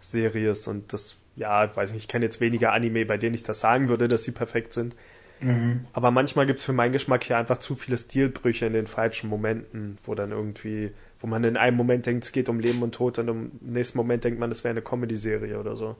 [0.00, 0.68] Serie ist.
[0.68, 3.60] Und das, ja, ich weiß nicht, ich kenne jetzt weniger Anime, bei denen ich das
[3.60, 4.94] sagen würde, dass sie perfekt sind.
[5.40, 5.86] Mhm.
[5.92, 9.28] Aber manchmal gibt es für meinen Geschmack hier einfach zu viele Stilbrüche in den falschen
[9.28, 12.94] Momenten, wo dann irgendwie, wo man in einem Moment denkt, es geht um Leben und
[12.94, 15.96] Tod und im nächsten Moment denkt man, es wäre eine Comedy-Serie oder so.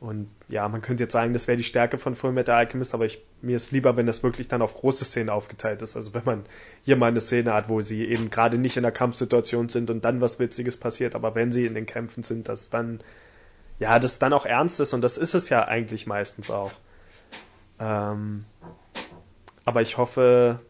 [0.00, 3.04] Und ja, man könnte jetzt sagen, das wäre die Stärke von Full Metal Alchemist, aber
[3.04, 5.96] ich, mir ist lieber, wenn das wirklich dann auf große Szenen aufgeteilt ist.
[5.96, 6.44] Also wenn man
[6.84, 10.04] hier mal eine Szene hat, wo sie eben gerade nicht in der Kampfsituation sind und
[10.04, 13.00] dann was Witziges passiert, aber wenn sie in den Kämpfen sind, dass dann,
[13.80, 16.72] ja, das dann auch ernst ist und das ist es ja eigentlich meistens auch.
[17.80, 18.44] Ähm,
[19.64, 20.60] aber ich hoffe,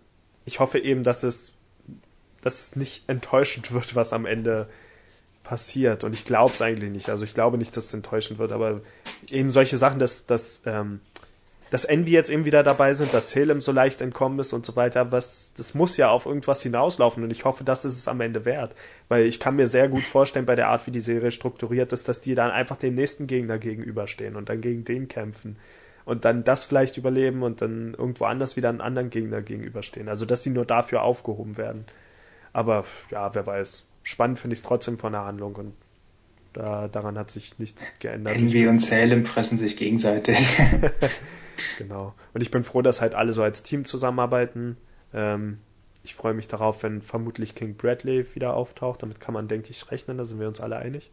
[0.47, 1.59] ich hoffe eben, dass es,
[2.41, 4.70] dass es nicht enttäuschend wird, was am Ende
[5.49, 6.05] passiert.
[6.05, 7.09] Und ich glaube es eigentlich nicht.
[7.09, 8.83] Also ich glaube nicht, dass es enttäuschend wird, aber
[9.31, 11.01] eben solche Sachen, dass, dass, ähm,
[11.71, 14.77] dass Envy jetzt eben wieder dabei sind, dass Salem so leicht entkommen ist und so
[14.77, 18.21] weiter, was, das muss ja auf irgendwas hinauslaufen und ich hoffe, das ist es am
[18.21, 18.75] Ende wert.
[19.09, 22.09] Weil ich kann mir sehr gut vorstellen, bei der Art, wie die Serie strukturiert ist,
[22.09, 25.57] dass die dann einfach dem nächsten Gegner gegenüberstehen und dann gegen den kämpfen.
[26.05, 30.11] Und dann das vielleicht überleben und dann irgendwo anders wieder einen anderen Gegner gegenüberstehen.
[30.11, 31.87] Also, dass sie nur dafür aufgehoben werden.
[32.53, 35.75] Aber ja, wer weiß spannend finde ich es trotzdem von der Handlung und
[36.55, 38.41] da, daran hat sich nichts geändert.
[38.41, 40.39] Envy und Salem fressen sich gegenseitig.
[41.79, 42.15] genau.
[42.33, 44.79] Und ich bin froh, dass halt alle so als Team zusammenarbeiten.
[45.13, 45.59] Ähm,
[46.03, 49.03] ich freue mich darauf, wenn vermutlich King Bradley wieder auftaucht.
[49.03, 51.11] Damit kann man, denke ich, rechnen, da sind wir uns alle einig.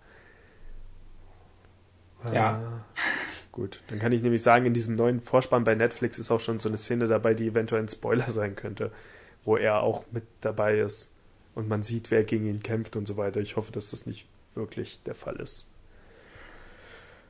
[2.33, 2.61] Ja.
[2.61, 6.39] Äh, gut, dann kann ich nämlich sagen, in diesem neuen Vorspann bei Netflix ist auch
[6.39, 8.93] schon so eine Szene dabei, die eventuell ein Spoiler sein könnte,
[9.43, 11.11] wo er auch mit dabei ist
[11.55, 13.39] und man sieht, wer gegen ihn kämpft und so weiter.
[13.39, 15.65] Ich hoffe, dass das nicht wirklich der Fall ist.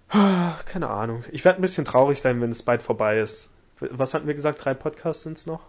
[0.09, 1.23] Ah, keine Ahnung.
[1.31, 3.49] Ich werde ein bisschen traurig sein, wenn es bald vorbei ist.
[3.79, 4.63] Was hatten wir gesagt?
[4.63, 5.61] Drei Podcasts sind es noch?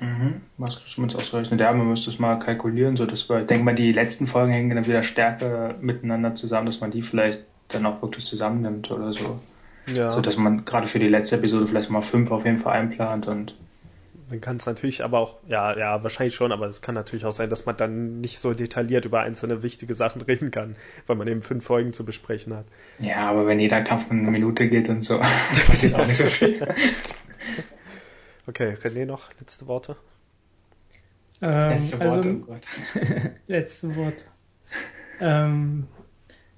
[0.00, 0.40] Mhm.
[0.58, 1.58] Was müssen wir uns ausrechnen?
[1.58, 4.52] Ja, man müsste es mal kalkulieren, so dass wir, ich denke mal, die letzten Folgen
[4.52, 9.12] hängen dann wieder stärker miteinander zusammen, dass man die vielleicht dann auch wirklich zusammennimmt oder
[9.12, 9.38] so.
[9.86, 10.10] Ja.
[10.10, 13.26] So dass man gerade für die letzte Episode vielleicht mal fünf auf jeden Fall einplant
[13.26, 13.54] und
[14.28, 17.32] dann kann es natürlich aber auch, ja, ja, wahrscheinlich schon, aber es kann natürlich auch
[17.32, 20.76] sein, dass man dann nicht so detailliert über einzelne wichtige Sachen reden kann,
[21.06, 22.66] weil man eben fünf Folgen zu besprechen hat.
[22.98, 25.18] Ja, aber wenn jeder Kampf eine Minute geht und so,
[25.66, 26.66] passiert auch nicht so viel.
[28.44, 29.94] Okay, René noch letzte Worte?
[31.40, 32.62] Ähm, letzte Worte, also, oh Gott.
[33.46, 34.24] letzte Worte.
[35.20, 35.86] Ähm,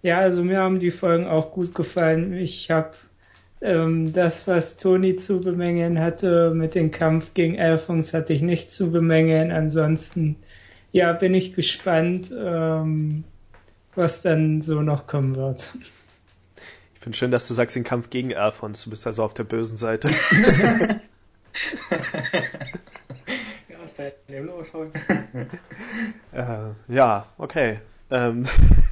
[0.01, 2.33] ja, also mir haben die Folgen auch gut gefallen.
[2.33, 2.93] Ich habe
[3.65, 8.71] ähm, das, was Toni zu bemängeln hatte mit dem Kampf gegen Alphons, hatte ich nicht
[8.71, 9.51] zu bemängeln.
[9.51, 10.37] Ansonsten,
[10.93, 13.25] ja, bin ich gespannt, ähm,
[13.95, 15.75] was dann so noch kommen wird.
[16.95, 18.85] Ich finde schön, dass du sagst den Kampf gegen Alphons.
[18.85, 20.11] Du bist also auf der bösen Seite.
[23.69, 24.99] ja, was da denn los heute?
[26.33, 27.81] äh, ja, okay.
[28.11, 28.45] Ähm,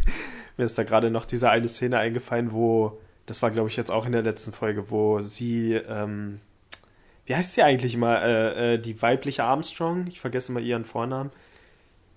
[0.57, 3.91] mir ist da gerade noch diese eine Szene eingefallen, wo das war, glaube ich, jetzt
[3.91, 6.41] auch in der letzten Folge, wo sie, ähm,
[7.27, 11.31] wie heißt sie eigentlich mal, äh, äh, die weibliche Armstrong, ich vergesse mal ihren Vornamen,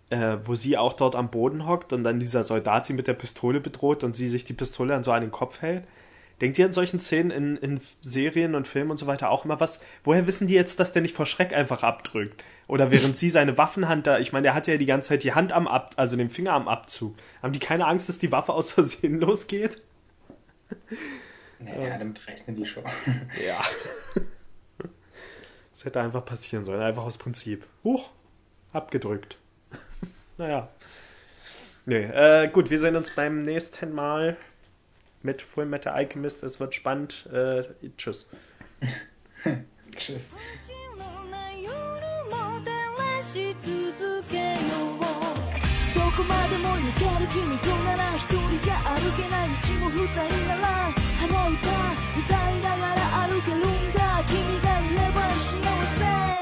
[0.09, 3.13] äh, wo sie auch dort am Boden hockt und dann dieser Soldat sie mit der
[3.13, 5.83] Pistole bedroht und sie sich die Pistole dann so an den Kopf hält.
[6.41, 9.61] Denkt ihr an solchen Szenen in, in Serien und Filmen und so weiter auch immer
[9.61, 9.79] was?
[10.03, 12.43] Woher wissen die jetzt, dass der nicht vor Schreck einfach abdrückt?
[12.67, 15.33] Oder während sie seine Waffenhand da, ich meine, der hat ja die ganze Zeit die
[15.33, 17.15] Hand am Ab, also den Finger am Abzug.
[17.41, 19.81] Haben die keine Angst, dass die Waffe aus Versehen losgeht?
[21.59, 22.83] Naja, damit rechnen die schon.
[23.45, 23.61] Ja.
[25.71, 27.67] Das hätte einfach passieren sollen, einfach aus Prinzip.
[27.83, 28.09] Huch,
[28.71, 29.37] abgedrückt.
[30.37, 30.69] naja.
[31.85, 34.37] Nee, äh, gut, wir sehen uns beim nächsten Mal
[35.21, 36.43] mit Full Metal Alchemist.
[36.43, 37.25] Es wird spannend.
[37.25, 37.63] Äh,
[37.97, 38.29] tschüss.
[39.97, 40.23] tschüss.
[46.15, 50.89] こまでも行ける君となら一人じゃ歩けない道も二人なら
[51.19, 51.67] 鼻歌
[52.19, 55.59] 歌いながら歩けるんだ君がいれば幸
[55.99, 56.34] せ